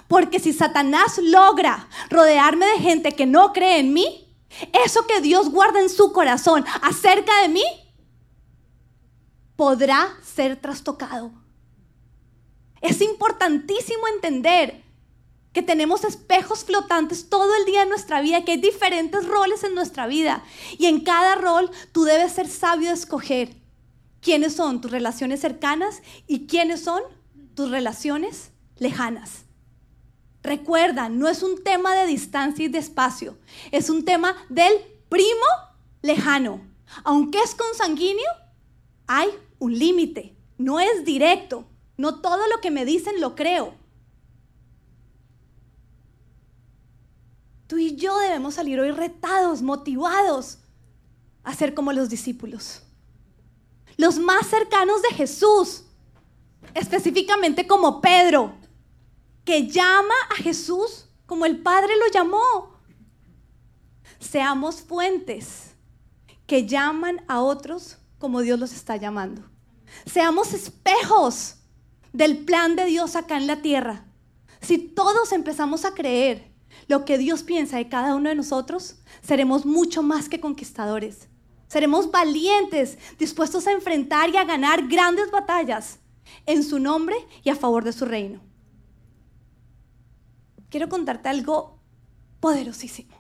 Porque 0.08 0.40
si 0.40 0.54
Satanás 0.54 1.20
logra 1.22 1.88
rodearme 2.10 2.66
de 2.66 2.80
gente 2.80 3.12
que 3.14 3.26
no 3.26 3.54
cree 3.54 3.80
en 3.80 3.94
mí, 3.94 4.28
eso 4.86 5.08
que 5.08 5.22
Dios 5.22 5.50
guarda 5.50 5.80
en 5.80 5.90
su 5.90 6.12
corazón 6.12 6.66
acerca 6.82 7.42
de 7.42 7.50
mí 7.50 7.64
podrá 9.56 10.18
ser 10.22 10.56
trastocado 10.58 11.32
es 12.82 13.00
importantísimo 13.02 14.08
entender 14.08 14.84
que 15.54 15.62
tenemos 15.62 16.04
espejos 16.04 16.64
flotantes 16.64 17.30
todo 17.30 17.56
el 17.56 17.66
día 17.66 17.84
en 17.84 17.90
nuestra 17.90 18.22
vida, 18.22 18.44
que 18.44 18.54
hay 18.54 18.62
diferentes 18.62 19.28
roles 19.28 19.64
en 19.64 19.76
nuestra 19.76 20.08
vida. 20.08 20.44
Y 20.78 20.86
en 20.86 21.02
cada 21.02 21.36
rol 21.36 21.70
tú 21.92 22.04
debes 22.04 22.34
ser 22.34 22.48
sabio 22.48 22.90
de 22.90 22.96
escoger 22.96 23.56
quiénes 24.22 24.54
son 24.54 24.82
tus 24.82 24.92
relaciones 24.92 25.42
cercanas 25.42 26.02
y 26.28 26.48
quiénes 26.48 26.82
son 26.84 27.02
tus 27.56 27.70
relaciones 27.70 28.52
lejanas. 28.78 29.46
Recuerda, 30.44 31.10
no 31.10 31.28
es 31.28 31.44
un 31.44 31.64
tema 31.64 31.94
de 31.96 32.08
distancia 32.08 32.66
y 32.66 32.70
de 32.70 32.80
espacio, 32.80 33.38
es 33.72 33.90
un 33.90 34.06
tema 34.06 34.36
del 34.50 34.74
primo 35.10 35.46
lejano. 36.02 36.62
Aunque 37.04 37.40
es 37.40 37.56
consanguíneo, 37.56 38.32
hay 39.06 39.30
un 39.60 39.78
límite, 39.78 40.36
no 40.58 40.80
es 40.80 41.06
directo. 41.06 41.66
No 41.98 42.20
todo 42.20 42.48
lo 42.48 42.62
que 42.62 42.72
me 42.72 42.84
dicen 42.84 43.22
lo 43.22 43.36
creo. 43.36 43.76
Tú 47.72 47.78
y 47.78 47.96
yo 47.96 48.20
debemos 48.20 48.56
salir 48.56 48.82
hoy 48.82 48.92
retados, 48.92 49.62
motivados 49.62 50.58
a 51.42 51.56
ser 51.56 51.74
como 51.74 51.94
los 51.94 52.10
discípulos. 52.10 52.82
Los 53.96 54.20
más 54.20 54.48
cercanos 54.48 55.02
de 55.02 55.16
Jesús, 55.16 55.86
específicamente 56.74 57.66
como 57.66 58.02
Pedro, 58.02 58.52
que 59.46 59.70
llama 59.70 60.14
a 60.32 60.36
Jesús 60.36 61.06
como 61.26 61.46
el 61.46 61.62
Padre 61.62 61.94
lo 61.96 62.12
llamó. 62.12 62.78
Seamos 64.20 64.82
fuentes 64.82 65.74
que 66.48 66.68
llaman 66.68 67.24
a 67.30 67.40
otros 67.40 68.00
como 68.20 68.42
Dios 68.42 68.60
los 68.60 68.74
está 68.74 68.98
llamando. 68.98 69.44
Seamos 70.06 70.52
espejos 70.52 71.56
del 72.12 72.40
plan 72.40 72.76
de 72.76 72.84
Dios 72.84 73.16
acá 73.16 73.38
en 73.38 73.48
la 73.48 73.62
tierra. 73.62 74.04
Si 74.60 74.78
todos 74.78 75.32
empezamos 75.32 75.86
a 75.86 75.94
creer 75.94 76.51
lo 76.88 77.06
que 77.06 77.18
Dios 77.18 77.44
piensa 77.44 77.78
de 77.78 77.90
cada 77.90 78.16
uno 78.16 78.30
de 78.30 78.36
nosotros, 78.36 78.98
seremos 79.22 79.66
mucho 79.66 80.04
más 80.04 80.30
que 80.30 80.40
conquistadores. 80.40 81.28
Seremos 81.68 82.12
valientes, 82.12 82.98
dispuestos 83.18 83.66
a 83.68 83.72
enfrentar 83.72 84.30
y 84.30 84.38
a 84.38 84.44
ganar 84.44 84.88
grandes 84.88 85.32
batallas 85.32 86.00
en 86.46 86.64
su 86.64 86.80
nombre 86.80 87.16
y 87.44 87.50
a 87.50 87.56
favor 87.56 87.84
de 87.84 87.94
su 87.94 88.06
reino. 88.06 88.42
Quiero 90.70 90.90
contarte 90.90 91.30
algo 91.30 91.80
poderosísimo. 92.40 93.16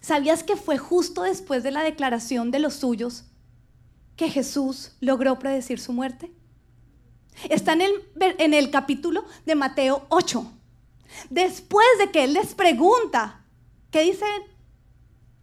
¿Sabías 0.00 0.42
que 0.42 0.56
fue 0.56 0.78
justo 0.78 1.22
después 1.22 1.62
de 1.62 1.70
la 1.70 1.82
declaración 1.82 2.50
de 2.50 2.60
los 2.60 2.74
suyos 2.74 3.24
que 4.16 4.30
Jesús 4.30 4.92
logró 5.00 5.38
predecir 5.38 5.80
su 5.80 5.92
muerte? 5.92 6.32
Está 7.48 7.72
en 7.74 7.82
el, 7.82 7.92
en 8.20 8.54
el 8.54 8.70
capítulo 8.70 9.24
de 9.46 9.54
Mateo 9.54 10.06
8. 10.08 10.57
Después 11.30 11.86
de 11.98 12.10
que 12.10 12.24
Él 12.24 12.34
les 12.34 12.54
pregunta, 12.54 13.44
¿qué 13.90 14.02
dice 14.02 14.26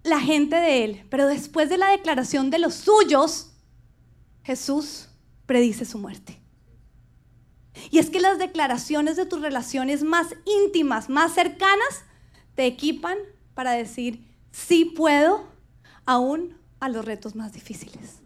la 0.04 0.20
gente 0.20 0.56
de 0.56 0.84
Él? 0.84 1.06
Pero 1.10 1.28
después 1.28 1.70
de 1.70 1.78
la 1.78 1.90
declaración 1.90 2.50
de 2.50 2.60
los 2.60 2.76
suyos, 2.76 3.52
Jesús 4.44 5.10
predice 5.46 5.86
su 5.86 5.98
muerte. 5.98 6.40
Y 7.92 8.00
es 8.00 8.10
que 8.10 8.20
las 8.20 8.40
declaraciones 8.40 9.16
de 9.18 9.26
tus 9.26 9.42
relaciones 9.42 10.04
más 10.04 10.28
íntimas, 10.46 11.10
más 11.10 11.34
cercanas, 11.34 12.04
te 12.56 12.66
equipan 12.66 13.18
para 13.54 13.72
decir, 13.72 14.26
sí 14.52 14.86
puedo, 14.86 15.46
aún 16.06 16.58
a 16.80 16.90
los 16.90 17.04
retos 17.04 17.36
más 17.36 17.54
difíciles. 17.54 18.22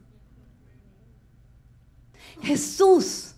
Jesús, 2.42 3.36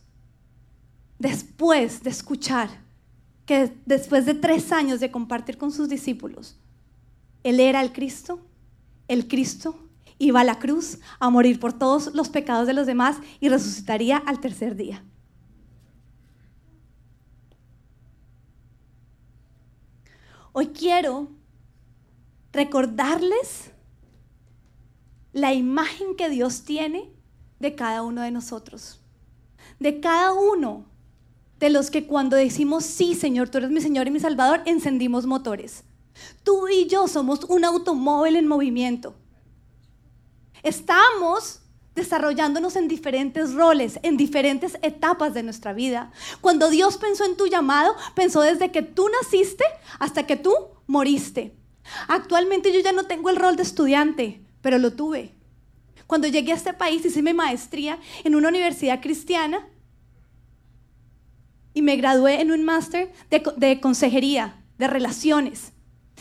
después 1.18 2.04
de 2.04 2.10
escuchar 2.10 2.70
que 3.52 3.76
después 3.86 4.26
de 4.26 4.34
tres 4.34 4.72
años 4.72 5.02
de 5.02 5.12
compartir 5.12 5.58
con 5.58 5.74
sus 5.74 5.90
discípulos, 5.90 6.56
Él 7.44 7.60
era 7.60 7.82
el 7.82 7.92
Cristo, 7.92 8.40
el 9.10 9.28
Cristo 9.28 9.78
iba 10.18 10.40
a 10.40 10.46
la 10.46 10.58
cruz 10.58 11.00
a 11.20 11.30
morir 11.30 11.60
por 11.60 11.74
todos 11.74 12.16
los 12.16 12.30
pecados 12.30 12.66
de 12.66 12.72
los 12.72 12.88
demás 12.88 13.18
y 13.42 13.50
resucitaría 13.50 14.16
al 14.16 14.40
tercer 14.40 14.78
día. 14.78 15.04
Hoy 20.54 20.68
quiero 20.68 21.28
recordarles 22.54 23.72
la 25.34 25.52
imagen 25.54 26.16
que 26.16 26.30
Dios 26.30 26.64
tiene 26.64 27.12
de 27.60 27.76
cada 27.76 28.02
uno 28.04 28.22
de 28.22 28.32
nosotros. 28.32 29.02
De 29.78 30.00
cada 30.00 30.32
uno 30.32 30.91
de 31.62 31.70
los 31.70 31.92
que 31.92 32.08
cuando 32.08 32.36
decimos, 32.36 32.84
sí, 32.84 33.14
Señor, 33.14 33.48
tú 33.48 33.60
eres 33.60 33.70
mi 33.70 33.82
Señor 33.82 34.08
y 34.08 34.12
mi 34.12 34.20
Salvador, 34.20 34.64
encendimos 34.66 35.28
motores. 35.28 35.84
Tú 36.44 36.68
y 36.68 36.88
yo 36.88 37.08
somos 37.08 37.44
un 37.46 37.64
automóvil 37.64 38.36
en 38.36 38.48
movimiento. 38.48 39.16
Estamos 40.64 41.62
desarrollándonos 41.94 42.76
en 42.76 42.88
diferentes 42.88 43.54
roles, 43.54 44.00
en 44.02 44.18
diferentes 44.18 44.78
etapas 44.82 45.36
de 45.36 45.44
nuestra 45.44 45.72
vida. 45.72 46.12
Cuando 46.42 46.72
Dios 46.72 46.98
pensó 46.98 47.26
en 47.26 47.38
tu 47.38 47.46
llamado, 47.46 47.96
pensó 48.16 48.42
desde 48.42 48.72
que 48.72 48.82
tú 48.82 49.08
naciste 49.22 49.64
hasta 50.00 50.26
que 50.26 50.38
tú 50.38 50.54
moriste. 50.88 51.56
Actualmente 52.08 52.74
yo 52.74 52.80
ya 52.80 52.92
no 52.92 53.04
tengo 53.04 53.30
el 53.30 53.36
rol 53.36 53.56
de 53.56 53.64
estudiante, 53.64 54.42
pero 54.62 54.80
lo 54.80 54.94
tuve. 54.94 55.36
Cuando 56.08 56.28
llegué 56.28 56.54
a 56.54 56.56
este 56.56 56.74
país 56.74 57.06
hice 57.06 57.22
mi 57.22 57.34
maestría 57.34 58.00
en 58.24 58.34
una 58.36 58.50
universidad 58.50 59.00
cristiana 59.00 59.68
y 61.74 61.82
me 61.82 61.96
gradué 61.96 62.42
en 62.42 62.52
un 62.52 62.64
máster 62.64 63.12
de, 63.30 63.80
consejería, 63.80 64.64
de 64.78 64.88
relaciones. 64.88 65.74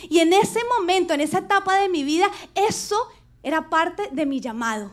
Y 0.09 0.21
en 0.21 0.33
ese 0.33 0.61
momento, 0.79 1.15
en 1.15 1.21
esa 1.21 1.39
etapa 1.39 1.77
de 1.81 1.89
mi 1.89 2.05
vida, 2.05 2.27
eso 2.55 2.97
era 3.43 3.69
parte 3.69 4.09
de 4.13 4.27
mi 4.27 4.41
llamado, 4.41 4.93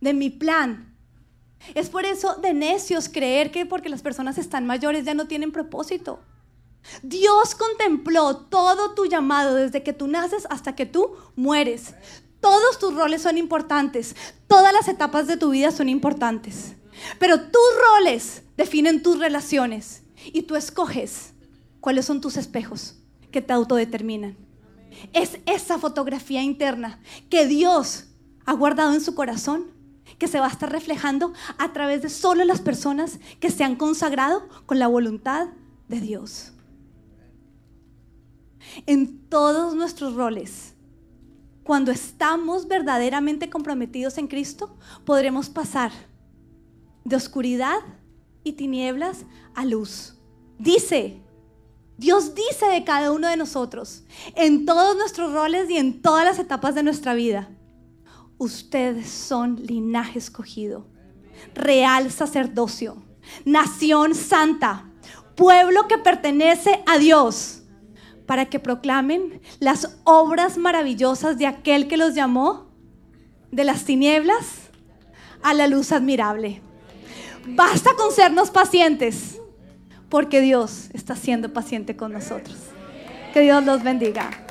de 0.00 0.14
mi 0.14 0.30
plan. 0.30 0.96
Es 1.74 1.90
por 1.90 2.04
eso 2.04 2.34
de 2.36 2.54
necios 2.54 3.08
creer 3.08 3.50
que 3.50 3.66
porque 3.66 3.88
las 3.88 4.02
personas 4.02 4.38
están 4.38 4.66
mayores 4.66 5.04
ya 5.04 5.14
no 5.14 5.26
tienen 5.26 5.52
propósito. 5.52 6.20
Dios 7.02 7.54
contempló 7.54 8.36
todo 8.36 8.94
tu 8.94 9.06
llamado 9.06 9.54
desde 9.54 9.82
que 9.82 9.92
tú 9.92 10.06
naces 10.06 10.46
hasta 10.50 10.74
que 10.74 10.86
tú 10.86 11.16
mueres. 11.36 11.94
Todos 12.40 12.78
tus 12.78 12.94
roles 12.94 13.22
son 13.22 13.36
importantes. 13.36 14.14
Todas 14.46 14.72
las 14.72 14.88
etapas 14.88 15.26
de 15.26 15.36
tu 15.36 15.50
vida 15.50 15.70
son 15.70 15.88
importantes. 15.88 16.74
Pero 17.18 17.40
tus 17.40 17.70
roles 17.92 18.42
definen 18.56 19.02
tus 19.02 19.18
relaciones 19.18 20.02
y 20.32 20.42
tú 20.42 20.56
escoges 20.56 21.32
cuáles 21.80 22.04
son 22.04 22.20
tus 22.20 22.36
espejos 22.36 22.96
que 23.30 23.42
te 23.42 23.52
autodeterminan. 23.52 24.36
Es 25.12 25.38
esa 25.46 25.78
fotografía 25.78 26.42
interna 26.42 27.00
que 27.30 27.46
Dios 27.46 28.06
ha 28.46 28.52
guardado 28.52 28.94
en 28.94 29.00
su 29.00 29.14
corazón 29.14 29.66
que 30.18 30.26
se 30.26 30.40
va 30.40 30.46
a 30.46 30.50
estar 30.50 30.72
reflejando 30.72 31.32
a 31.58 31.72
través 31.72 32.02
de 32.02 32.08
solo 32.08 32.44
las 32.44 32.60
personas 32.60 33.20
que 33.40 33.50
se 33.50 33.62
han 33.62 33.76
consagrado 33.76 34.48
con 34.66 34.78
la 34.78 34.88
voluntad 34.88 35.48
de 35.88 36.00
Dios 36.00 36.52
en 38.86 39.18
todos 39.28 39.74
nuestros 39.74 40.14
roles. 40.14 40.74
Cuando 41.62 41.90
estamos 41.90 42.66
verdaderamente 42.66 43.50
comprometidos 43.50 44.18
en 44.18 44.26
Cristo, 44.26 44.76
podremos 45.04 45.50
pasar 45.50 45.92
de 47.04 47.16
oscuridad 47.16 47.78
y 48.44 48.52
tinieblas 48.52 49.24
a 49.54 49.64
luz. 49.64 50.14
Dice, 50.58 51.20
Dios 51.96 52.34
dice 52.34 52.66
de 52.66 52.84
cada 52.84 53.10
uno 53.10 53.28
de 53.28 53.36
nosotros, 53.36 54.04
en 54.36 54.66
todos 54.66 54.96
nuestros 54.96 55.32
roles 55.32 55.68
y 55.68 55.76
en 55.76 56.00
todas 56.00 56.24
las 56.24 56.38
etapas 56.38 56.74
de 56.74 56.82
nuestra 56.82 57.14
vida, 57.14 57.48
ustedes 58.38 59.08
son 59.08 59.56
linaje 59.56 60.18
escogido, 60.18 60.86
real 61.54 62.10
sacerdocio, 62.10 63.02
nación 63.44 64.14
santa, 64.14 64.88
pueblo 65.36 65.88
que 65.88 65.98
pertenece 65.98 66.82
a 66.86 66.98
Dios 66.98 67.62
para 68.26 68.46
que 68.46 68.60
proclamen 68.60 69.40
las 69.58 69.96
obras 70.04 70.58
maravillosas 70.58 71.38
de 71.38 71.46
aquel 71.46 71.88
que 71.88 71.96
los 71.96 72.14
llamó 72.14 72.68
de 73.50 73.64
las 73.64 73.84
tinieblas 73.84 74.68
a 75.42 75.54
la 75.54 75.66
luz 75.66 75.92
admirable. 75.92 76.60
Basta 77.54 77.94
con 77.94 78.12
sernos 78.12 78.50
pacientes, 78.50 79.40
porque 80.08 80.40
Dios 80.40 80.88
está 80.92 81.16
siendo 81.16 81.52
paciente 81.52 81.96
con 81.96 82.12
nosotros. 82.12 82.56
Que 83.32 83.40
Dios 83.40 83.64
los 83.64 83.82
bendiga. 83.82 84.47